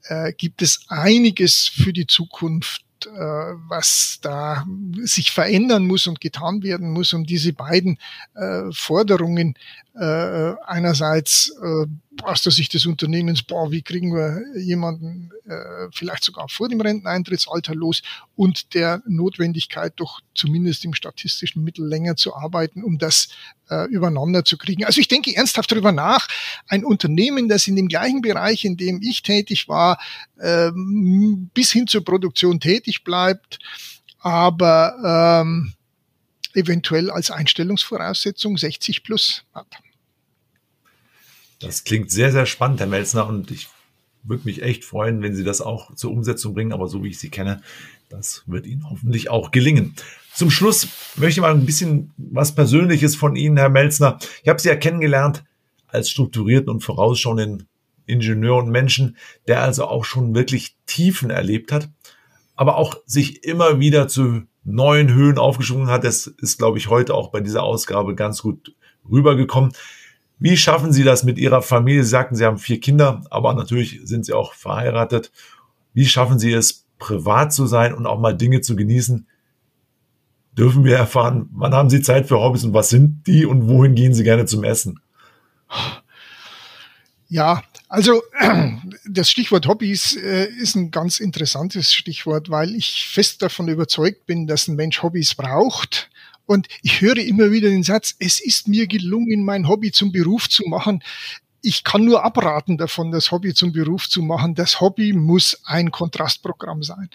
äh, 0.04 0.32
gibt 0.32 0.62
es 0.62 0.84
einiges 0.88 1.68
für 1.68 1.92
die 1.92 2.06
Zukunft, 2.06 2.84
äh, 3.06 3.10
was 3.10 4.18
da 4.22 4.64
sich 5.02 5.30
verändern 5.30 5.86
muss 5.86 6.06
und 6.06 6.20
getan 6.20 6.62
werden 6.62 6.90
muss, 6.90 7.12
um 7.12 7.24
diese 7.24 7.52
beiden 7.52 7.98
äh, 8.34 8.64
Forderungen 8.72 9.54
äh, 9.94 10.54
einerseits 10.64 11.52
äh, 11.62 11.86
aus 12.22 12.42
der 12.42 12.52
Sicht 12.52 12.72
des 12.74 12.86
Unternehmens, 12.86 13.42
boah, 13.42 13.70
wie 13.70 13.82
kriegen 13.82 14.14
wir 14.14 14.42
jemanden 14.58 15.30
äh, 15.44 15.88
vielleicht 15.92 16.24
sogar 16.24 16.48
vor 16.48 16.68
dem 16.68 16.80
Renteneintrittsalter 16.80 17.74
los 17.74 18.02
und 18.34 18.74
der 18.74 19.02
Notwendigkeit 19.06 19.92
doch 19.96 20.20
zumindest 20.34 20.84
im 20.84 20.94
statistischen 20.94 21.62
Mittel 21.62 21.86
länger 21.86 22.16
zu 22.16 22.34
arbeiten, 22.34 22.84
um 22.84 22.98
das 22.98 23.28
äh, 23.68 23.86
übereinander 23.90 24.44
zu 24.44 24.56
kriegen. 24.56 24.84
Also 24.84 25.00
ich 25.00 25.08
denke 25.08 25.34
ernsthaft 25.34 25.70
darüber 25.72 25.92
nach, 25.92 26.28
ein 26.68 26.84
Unternehmen, 26.84 27.48
das 27.48 27.66
in 27.66 27.76
dem 27.76 27.88
gleichen 27.88 28.22
Bereich, 28.22 28.64
in 28.64 28.76
dem 28.76 29.00
ich 29.02 29.22
tätig 29.22 29.68
war, 29.68 29.98
äh, 30.38 30.70
bis 31.54 31.72
hin 31.72 31.86
zur 31.86 32.04
Produktion 32.04 32.60
tätig 32.60 33.04
bleibt, 33.04 33.58
aber 34.20 35.42
ähm, 35.42 35.74
eventuell 36.54 37.10
als 37.10 37.30
Einstellungsvoraussetzung 37.30 38.56
60 38.56 39.02
plus 39.02 39.44
hat. 39.54 39.66
Das 41.60 41.84
klingt 41.84 42.10
sehr, 42.10 42.32
sehr 42.32 42.46
spannend, 42.46 42.80
Herr 42.80 42.88
Melzner, 42.88 43.26
und 43.26 43.50
ich 43.50 43.68
würde 44.24 44.44
mich 44.44 44.62
echt 44.62 44.84
freuen, 44.84 45.22
wenn 45.22 45.34
Sie 45.34 45.44
das 45.44 45.60
auch 45.60 45.94
zur 45.94 46.10
Umsetzung 46.12 46.54
bringen, 46.54 46.72
aber 46.72 46.88
so 46.88 47.02
wie 47.04 47.08
ich 47.08 47.18
Sie 47.18 47.30
kenne, 47.30 47.62
das 48.08 48.42
wird 48.46 48.66
Ihnen 48.66 48.88
hoffentlich 48.88 49.30
auch 49.30 49.50
gelingen. 49.50 49.94
Zum 50.34 50.50
Schluss 50.50 50.88
möchte 51.16 51.38
ich 51.38 51.42
mal 51.42 51.54
ein 51.54 51.66
bisschen 51.66 52.12
was 52.16 52.54
Persönliches 52.54 53.16
von 53.16 53.36
Ihnen, 53.36 53.56
Herr 53.56 53.68
Melzner. 53.68 54.18
Ich 54.42 54.48
habe 54.48 54.60
Sie 54.60 54.68
ja 54.68 54.76
kennengelernt 54.76 55.44
als 55.88 56.10
strukturierten 56.10 56.70
und 56.70 56.80
vorausschauenden 56.80 57.68
Ingenieur 58.06 58.56
und 58.56 58.70
Menschen, 58.70 59.16
der 59.46 59.62
also 59.62 59.84
auch 59.86 60.04
schon 60.04 60.34
wirklich 60.34 60.76
Tiefen 60.86 61.30
erlebt 61.30 61.70
hat, 61.70 61.88
aber 62.56 62.76
auch 62.76 62.96
sich 63.06 63.44
immer 63.44 63.78
wieder 63.80 64.08
zu 64.08 64.42
neuen 64.64 65.12
Höhen 65.12 65.38
aufgeschwungen 65.38 65.88
hat. 65.88 66.04
Das 66.04 66.26
ist, 66.26 66.58
glaube 66.58 66.78
ich, 66.78 66.88
heute 66.88 67.14
auch 67.14 67.30
bei 67.30 67.40
dieser 67.40 67.62
Ausgabe 67.62 68.14
ganz 68.14 68.42
gut 68.42 68.74
rübergekommen. 69.10 69.72
Wie 70.38 70.56
schaffen 70.56 70.92
Sie 70.92 71.04
das 71.04 71.24
mit 71.24 71.38
Ihrer 71.38 71.62
Familie? 71.62 72.02
Sie 72.02 72.10
sagten, 72.10 72.34
Sie 72.34 72.44
haben 72.44 72.58
vier 72.58 72.80
Kinder, 72.80 73.22
aber 73.30 73.54
natürlich 73.54 74.00
sind 74.04 74.26
Sie 74.26 74.32
auch 74.32 74.54
verheiratet. 74.54 75.30
Wie 75.94 76.06
schaffen 76.06 76.38
Sie 76.38 76.52
es, 76.52 76.86
privat 76.98 77.52
zu 77.52 77.66
sein 77.66 77.94
und 77.94 78.06
auch 78.06 78.18
mal 78.18 78.36
Dinge 78.36 78.60
zu 78.60 78.76
genießen? 78.76 79.26
Dürfen 80.52 80.84
wir 80.84 80.96
erfahren, 80.96 81.48
wann 81.52 81.74
haben 81.74 81.90
Sie 81.90 82.02
Zeit 82.02 82.26
für 82.26 82.38
Hobbys 82.38 82.64
und 82.64 82.74
was 82.74 82.90
sind 82.90 83.26
die 83.26 83.46
und 83.46 83.68
wohin 83.68 83.94
gehen 83.94 84.14
Sie 84.14 84.22
gerne 84.22 84.44
zum 84.44 84.64
Essen? 84.64 85.00
Ja, 87.28 87.62
also 87.92 88.22
das 89.04 89.30
Stichwort 89.30 89.66
Hobbys 89.66 90.16
äh, 90.16 90.46
ist 90.46 90.76
ein 90.76 90.90
ganz 90.90 91.20
interessantes 91.20 91.92
Stichwort, 91.92 92.48
weil 92.48 92.74
ich 92.74 93.06
fest 93.06 93.42
davon 93.42 93.68
überzeugt 93.68 94.24
bin, 94.24 94.46
dass 94.46 94.66
ein 94.66 94.76
Mensch 94.76 95.02
Hobbys 95.02 95.34
braucht 95.34 96.10
und 96.46 96.68
ich 96.82 97.02
höre 97.02 97.18
immer 97.18 97.50
wieder 97.50 97.68
den 97.68 97.82
Satz, 97.82 98.14
es 98.18 98.40
ist 98.40 98.66
mir 98.66 98.86
gelungen, 98.86 99.44
mein 99.44 99.68
Hobby 99.68 99.92
zum 99.92 100.10
Beruf 100.10 100.48
zu 100.48 100.64
machen. 100.66 101.02
Ich 101.64 101.84
kann 101.84 102.04
nur 102.04 102.24
abraten 102.24 102.76
davon, 102.76 103.12
das 103.12 103.30
Hobby 103.30 103.54
zum 103.54 103.72
Beruf 103.72 104.08
zu 104.08 104.20
machen. 104.20 104.56
Das 104.56 104.80
Hobby 104.80 105.12
muss 105.12 105.60
ein 105.64 105.92
Kontrastprogramm 105.92 106.82
sein. 106.82 107.08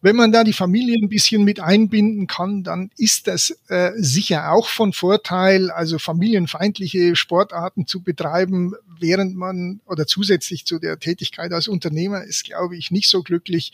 Wenn 0.00 0.16
man 0.16 0.32
da 0.32 0.44
die 0.44 0.54
Familie 0.54 0.96
ein 0.96 1.10
bisschen 1.10 1.44
mit 1.44 1.60
einbinden 1.60 2.26
kann, 2.26 2.64
dann 2.64 2.90
ist 2.96 3.26
das 3.26 3.56
äh, 3.68 3.92
sicher 3.96 4.50
auch 4.50 4.66
von 4.66 4.94
Vorteil. 4.94 5.70
Also 5.70 5.98
familienfeindliche 5.98 7.16
Sportarten 7.16 7.86
zu 7.86 8.02
betreiben, 8.02 8.72
während 8.98 9.36
man 9.36 9.82
oder 9.84 10.06
zusätzlich 10.06 10.64
zu 10.64 10.78
der 10.78 10.98
Tätigkeit 10.98 11.52
als 11.52 11.68
Unternehmer 11.68 12.24
ist, 12.24 12.44
glaube 12.44 12.76
ich, 12.78 12.90
nicht 12.90 13.10
so 13.10 13.22
glücklich. 13.22 13.72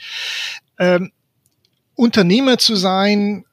Ähm, 0.78 1.12
Unternehmer 1.94 2.59
zu 2.59 2.74
sein 2.74 3.44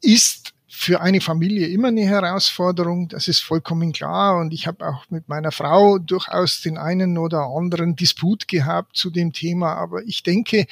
ist 0.00 0.54
für 0.72 1.00
eine 1.00 1.20
Familie 1.20 1.66
immer 1.66 1.88
eine 1.88 2.06
Herausforderung, 2.06 3.08
das 3.08 3.26
ist 3.26 3.40
vollkommen 3.40 3.92
klar. 3.92 4.38
Und 4.38 4.54
ich 4.54 4.68
habe 4.68 4.86
auch 4.86 5.04
mit 5.10 5.28
meiner 5.28 5.50
Frau 5.50 5.98
durchaus 5.98 6.60
den 6.60 6.78
einen 6.78 7.18
oder 7.18 7.46
anderen 7.46 7.96
Disput 7.96 8.46
gehabt 8.46 8.96
zu 8.96 9.10
dem 9.10 9.32
Thema. 9.32 9.74
Aber 9.74 10.04
ich 10.04 10.22
denke, 10.22 10.66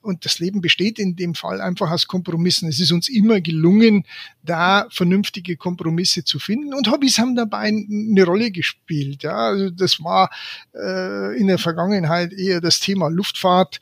und 0.00 0.24
das 0.24 0.40
Leben 0.40 0.60
besteht 0.60 0.98
in 0.98 1.14
dem 1.14 1.36
Fall 1.36 1.60
einfach 1.60 1.90
aus 1.92 2.08
Kompromissen. 2.08 2.68
Es 2.68 2.80
ist 2.80 2.90
uns 2.90 3.08
immer 3.08 3.40
gelungen, 3.40 4.04
da 4.42 4.88
vernünftige 4.90 5.56
Kompromisse 5.56 6.24
zu 6.24 6.40
finden. 6.40 6.74
Und 6.74 6.90
Hobbys 6.90 7.18
haben 7.18 7.36
dabei 7.36 7.68
eine 7.68 8.24
Rolle 8.24 8.50
gespielt. 8.50 9.22
Ja, 9.22 9.36
also 9.36 9.70
das 9.70 10.02
war 10.02 10.30
äh, 10.74 11.38
in 11.38 11.46
der 11.46 11.58
Vergangenheit 11.58 12.32
eher 12.32 12.60
das 12.60 12.80
Thema 12.80 13.08
Luftfahrt 13.08 13.78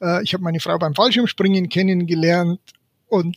Äh, 0.00 0.22
ich 0.22 0.32
habe 0.32 0.42
meine 0.42 0.60
Frau 0.60 0.78
beim 0.78 0.94
Fallschirmspringen 0.94 1.68
kennengelernt 1.68 2.60
und 3.06 3.36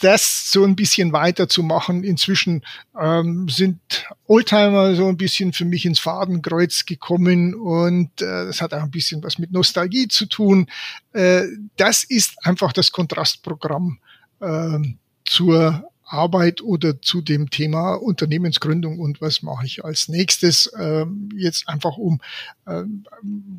das 0.00 0.50
so 0.50 0.64
ein 0.64 0.76
bisschen 0.76 1.12
weiterzumachen. 1.12 2.04
Inzwischen 2.04 2.64
ähm, 2.98 3.48
sind 3.48 3.80
Oldtimer 4.26 4.94
so 4.94 5.08
ein 5.08 5.16
bisschen 5.16 5.52
für 5.52 5.64
mich 5.64 5.84
ins 5.84 6.00
Fadenkreuz 6.00 6.86
gekommen 6.86 7.54
und 7.54 8.10
äh, 8.22 8.46
das 8.46 8.60
hat 8.60 8.72
auch 8.74 8.82
ein 8.82 8.90
bisschen 8.90 9.22
was 9.22 9.38
mit 9.38 9.52
Nostalgie 9.52 10.08
zu 10.08 10.26
tun. 10.26 10.66
Äh, 11.12 11.42
das 11.76 12.04
ist 12.04 12.34
einfach 12.44 12.72
das 12.72 12.92
Kontrastprogramm 12.92 13.98
äh, 14.40 14.78
zur 15.24 15.89
Arbeit 16.10 16.60
oder 16.60 17.00
zu 17.00 17.20
dem 17.22 17.50
Thema 17.50 17.94
Unternehmensgründung 17.94 18.98
und 18.98 19.20
was 19.20 19.42
mache 19.42 19.66
ich 19.66 19.84
als 19.84 20.08
nächstes, 20.08 20.70
ähm, 20.78 21.28
jetzt 21.36 21.68
einfach 21.68 21.96
um 21.96 22.20
ähm, 22.66 23.04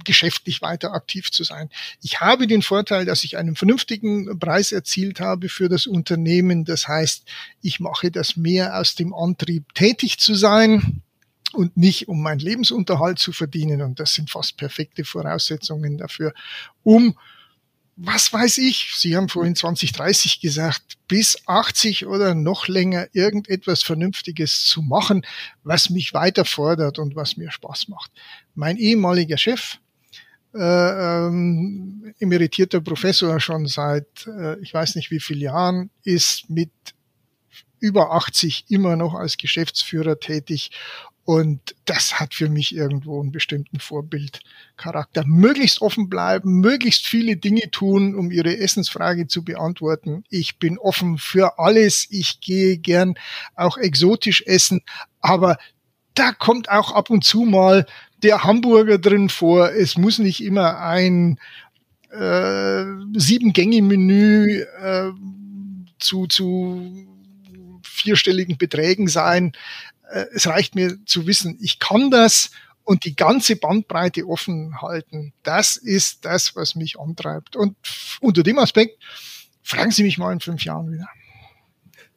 geschäftlich 0.04 0.62
weiter 0.62 0.94
aktiv 0.94 1.32
zu 1.32 1.44
sein. 1.44 1.70
Ich 2.02 2.20
habe 2.20 2.48
den 2.48 2.62
Vorteil, 2.62 3.06
dass 3.06 3.24
ich 3.24 3.38
einen 3.38 3.56
vernünftigen 3.56 4.38
Preis 4.40 4.72
erzielt 4.72 5.20
habe 5.20 5.50
für 5.50 5.70
das 5.70 5.88
Unternehmen. 5.88 6.66
Das 6.66 6.88
heißt, 6.88 7.24
ich 7.62 7.80
mache 7.80 8.12
das 8.12 8.36
mehr 8.36 8.78
aus 8.78 8.96
dem 8.96 9.14
Antrieb, 9.14 9.74
tätig 9.74 10.20
zu 10.20 10.36
sein 10.36 11.02
und 11.54 11.78
nicht 11.78 12.08
um 12.08 12.22
meinen 12.22 12.40
Lebensunterhalt 12.40 13.20
zu 13.20 13.32
verdienen. 13.32 13.82
Und 13.82 14.00
das 14.00 14.14
sind 14.14 14.30
fast 14.30 14.58
perfekte 14.58 15.06
Voraussetzungen 15.06 15.98
dafür, 15.98 16.34
um 16.84 17.16
was 17.96 18.32
weiß 18.32 18.58
ich, 18.60 18.94
Sie 18.96 19.16
haben 19.16 19.30
vorhin 19.30 19.56
2030 19.56 20.40
gesagt, 20.40 20.98
bis 21.08 21.38
80 21.46 22.06
oder 22.06 22.34
noch 22.34 22.68
länger 22.68 23.08
irgendetwas 23.14 23.84
Vernünftiges 23.84 24.66
zu 24.66 24.82
machen, 24.82 25.26
was 25.64 25.90
mich 25.90 26.14
weiter 26.14 26.46
fordert 26.46 27.00
und 27.00 27.16
was 27.16 27.38
mir 27.38 27.52
Spaß 27.52 27.90
macht. 27.90 28.12
Mein 28.56 28.78
ehemaliger 28.78 29.38
Chef, 29.38 29.78
äh, 30.54 30.60
ähm, 31.28 32.14
emeritierter 32.20 32.82
Professor 32.82 33.40
schon 33.40 33.68
seit, 33.68 34.28
äh, 34.28 34.60
ich 34.62 34.74
weiß 34.74 34.96
nicht 34.96 35.12
wie 35.12 35.20
vielen 35.20 35.42
Jahren, 35.42 35.90
ist 36.04 36.50
mit 36.50 36.72
über 37.80 38.12
80 38.12 38.66
immer 38.70 38.96
noch 38.96 39.16
als 39.16 39.38
Geschäftsführer 39.38 40.20
tätig 40.20 40.72
und 41.24 41.76
das 41.86 42.20
hat 42.20 42.34
für 42.34 42.50
mich 42.50 42.76
irgendwo 42.76 43.22
einen 43.22 43.32
bestimmten 43.32 43.80
Vorbildcharakter. 43.80 45.24
Möglichst 45.26 45.82
offen 45.82 46.10
bleiben, 46.10 46.60
möglichst 46.62 47.06
viele 47.06 47.38
Dinge 47.38 47.70
tun, 47.70 48.16
um 48.16 48.32
Ihre 48.32 48.58
Essensfrage 48.58 49.28
zu 49.28 49.44
beantworten. 49.44 50.24
Ich 50.30 50.58
bin 50.58 50.80
offen 50.80 51.20
für 51.20 51.60
alles. 51.60 52.08
Ich 52.10 52.42
gehe 52.42 52.78
gern 52.78 53.16
auch 53.56 53.78
exotisch 53.78 54.44
essen. 54.48 54.82
Aber 55.20 55.58
da 56.16 56.32
kommt 56.34 56.70
auch 56.70 56.92
ab 56.92 57.10
und 57.12 57.24
zu 57.24 57.42
mal 57.42 57.86
der 58.24 58.44
Hamburger 58.44 58.98
drin 58.98 59.30
vor. 59.30 59.72
Es 59.72 59.98
muss 59.98 60.18
nicht 60.18 60.44
immer 60.44 60.80
ein 60.80 61.40
äh, 62.10 62.84
Sieben-Gänge-Menü 63.14 64.62
äh, 64.82 65.12
zu, 66.00 66.26
zu 66.26 67.08
vierstelligen 67.84 68.58
Beträgen 68.58 69.08
sein. 69.08 69.54
Äh, 70.12 70.26
es 70.34 70.48
reicht 70.48 70.76
mir 70.76 70.98
zu 71.06 71.28
wissen, 71.28 71.58
ich 71.62 71.80
kann 71.80 72.12
das 72.12 72.52
und 72.84 73.06
die 73.06 73.16
ganze 73.16 73.56
Bandbreite 73.56 74.28
offen 74.28 74.82
halten. 74.82 75.34
Das 75.44 75.78
ist 75.78 76.26
das, 76.26 76.56
was 76.56 76.76
mich 76.76 77.00
antreibt. 77.00 77.56
Und 77.56 77.76
unter 78.20 78.44
dem 78.44 78.60
Aspekt 78.60 79.02
fragen 79.64 79.92
Sie 79.92 80.04
mich 80.04 80.18
mal 80.18 80.34
in 80.34 80.40
fünf 80.40 80.64
Jahren 80.64 80.92
wieder. 80.92 81.08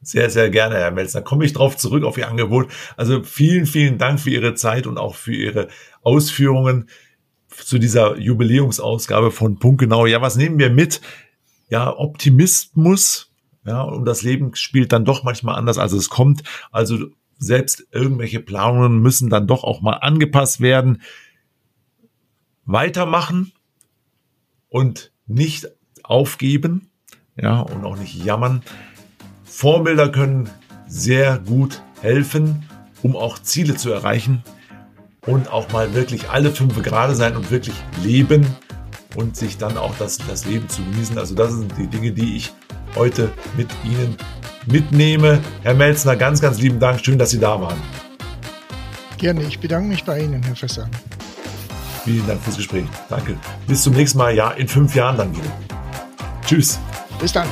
Sehr, 0.03 0.29
sehr 0.29 0.51
gerne, 0.51 0.77
Herr 0.77 0.91
Melzner. 0.91 1.23
Komme 1.23 1.47
ich 1.47 1.55
drauf 1.55 1.77
zurück 1.77 2.05
auf 2.05 2.19
Ihr 2.19 2.29
Angebot. 2.29 2.71
Also 2.97 3.23
vielen, 3.23 3.67
vielen 3.67 3.97
Dank 3.97 4.21
für 4.21 4.31
Ihre 4.31 4.55
Zeit 4.55 4.87
und 4.87 4.99
auch 4.99 5.15
für 5.15 5.35
Ihre 5.35 5.69
Ausführungen 6.03 6.89
zu 7.49 7.79
dieser 7.79 8.19
Jubiläumsausgabe 8.19 9.31
von 9.31 9.59
Punktgenau. 9.59 10.07
Ja, 10.07 10.21
was 10.21 10.37
nehmen 10.37 10.59
wir 10.59 10.71
mit? 10.71 11.01
Ja, 11.71 11.97
Optimismus. 11.97 13.31
Ja, 13.65 13.81
und 13.81 14.05
das 14.05 14.23
Leben 14.23 14.55
spielt 14.55 14.93
dann 14.93 15.07
doch 15.07 15.25
manchmal 15.25 15.57
anders, 15.57 15.79
als 15.79 15.93
es 15.93 16.11
kommt. 16.11 16.43
Also 16.71 17.07
selbst 17.45 17.87
irgendwelche 17.91 18.41
Planungen 18.41 19.01
müssen 19.01 19.31
dann 19.31 19.47
doch 19.47 19.65
auch 19.65 19.81
mal 19.81 19.95
angepasst 19.95 20.61
werden. 20.61 21.03
Weitermachen 22.65 23.53
und 24.69 25.13
nicht 25.27 25.69
aufgeben, 26.03 26.91
ja, 27.37 27.61
und 27.61 27.85
auch 27.85 27.97
nicht 27.97 28.25
jammern. 28.25 28.63
Vorbilder 29.45 30.11
können 30.11 30.49
sehr 30.87 31.39
gut 31.39 31.83
helfen, 32.01 32.69
um 33.03 33.17
auch 33.17 33.39
Ziele 33.39 33.77
zu 33.77 33.91
erreichen 33.91 34.43
und 35.27 35.51
auch 35.51 35.71
mal 35.73 35.95
wirklich 35.95 36.31
alle 36.31 36.51
fünf 36.51 36.83
gerade 36.83 37.15
sein 37.15 37.37
und 37.37 37.51
wirklich 37.51 37.77
leben 38.03 38.47
und 39.17 39.37
sich 39.37 39.59
dann 39.59 39.77
auch 39.77 39.97
das, 39.99 40.19
das 40.19 40.47
Leben 40.47 40.69
zu 40.69 40.83
genießen. 40.83 41.19
Also 41.19 41.35
das 41.35 41.53
sind 41.53 41.73
die 41.79 41.87
Dinge, 41.87 42.13
die 42.13 42.37
ich 42.37 42.53
heute 42.97 43.33
mit 43.57 43.69
Ihnen 43.85 44.17
mitnehme. 44.67 45.41
Herr 45.63 45.75
Melzner, 45.75 46.17
ganz, 46.17 46.41
ganz 46.41 46.59
lieben 46.59 46.81
Dank. 46.81 47.05
Schön, 47.05 47.19
dass 47.19 47.31
Sie 47.31 47.41
da 47.41 47.61
waren. 47.61 47.81
Gerne. 49.19 49.43
Ich 49.45 49.59
bedanke 49.59 49.89
mich 49.89 50.05
bei 50.05 50.21
Ihnen, 50.21 50.43
Herr 50.43 50.57
Fässer. 50.57 50.89
Vielen 52.05 52.27
Dank 52.27 52.43
fürs 52.43 52.57
Gespräch. 52.57 52.85
Danke. 53.09 53.37
Bis 53.67 53.83
zum 53.83 53.95
nächsten 53.95 54.19
Mal. 54.19 54.35
Ja, 54.35 54.51
in 54.51 54.69
fünf 54.69 54.95
Jahren 54.95 55.17
dann 55.17 55.35
wieder. 55.35 55.51
Tschüss. 56.45 56.79
Bis 57.19 57.33
dann. 57.33 57.49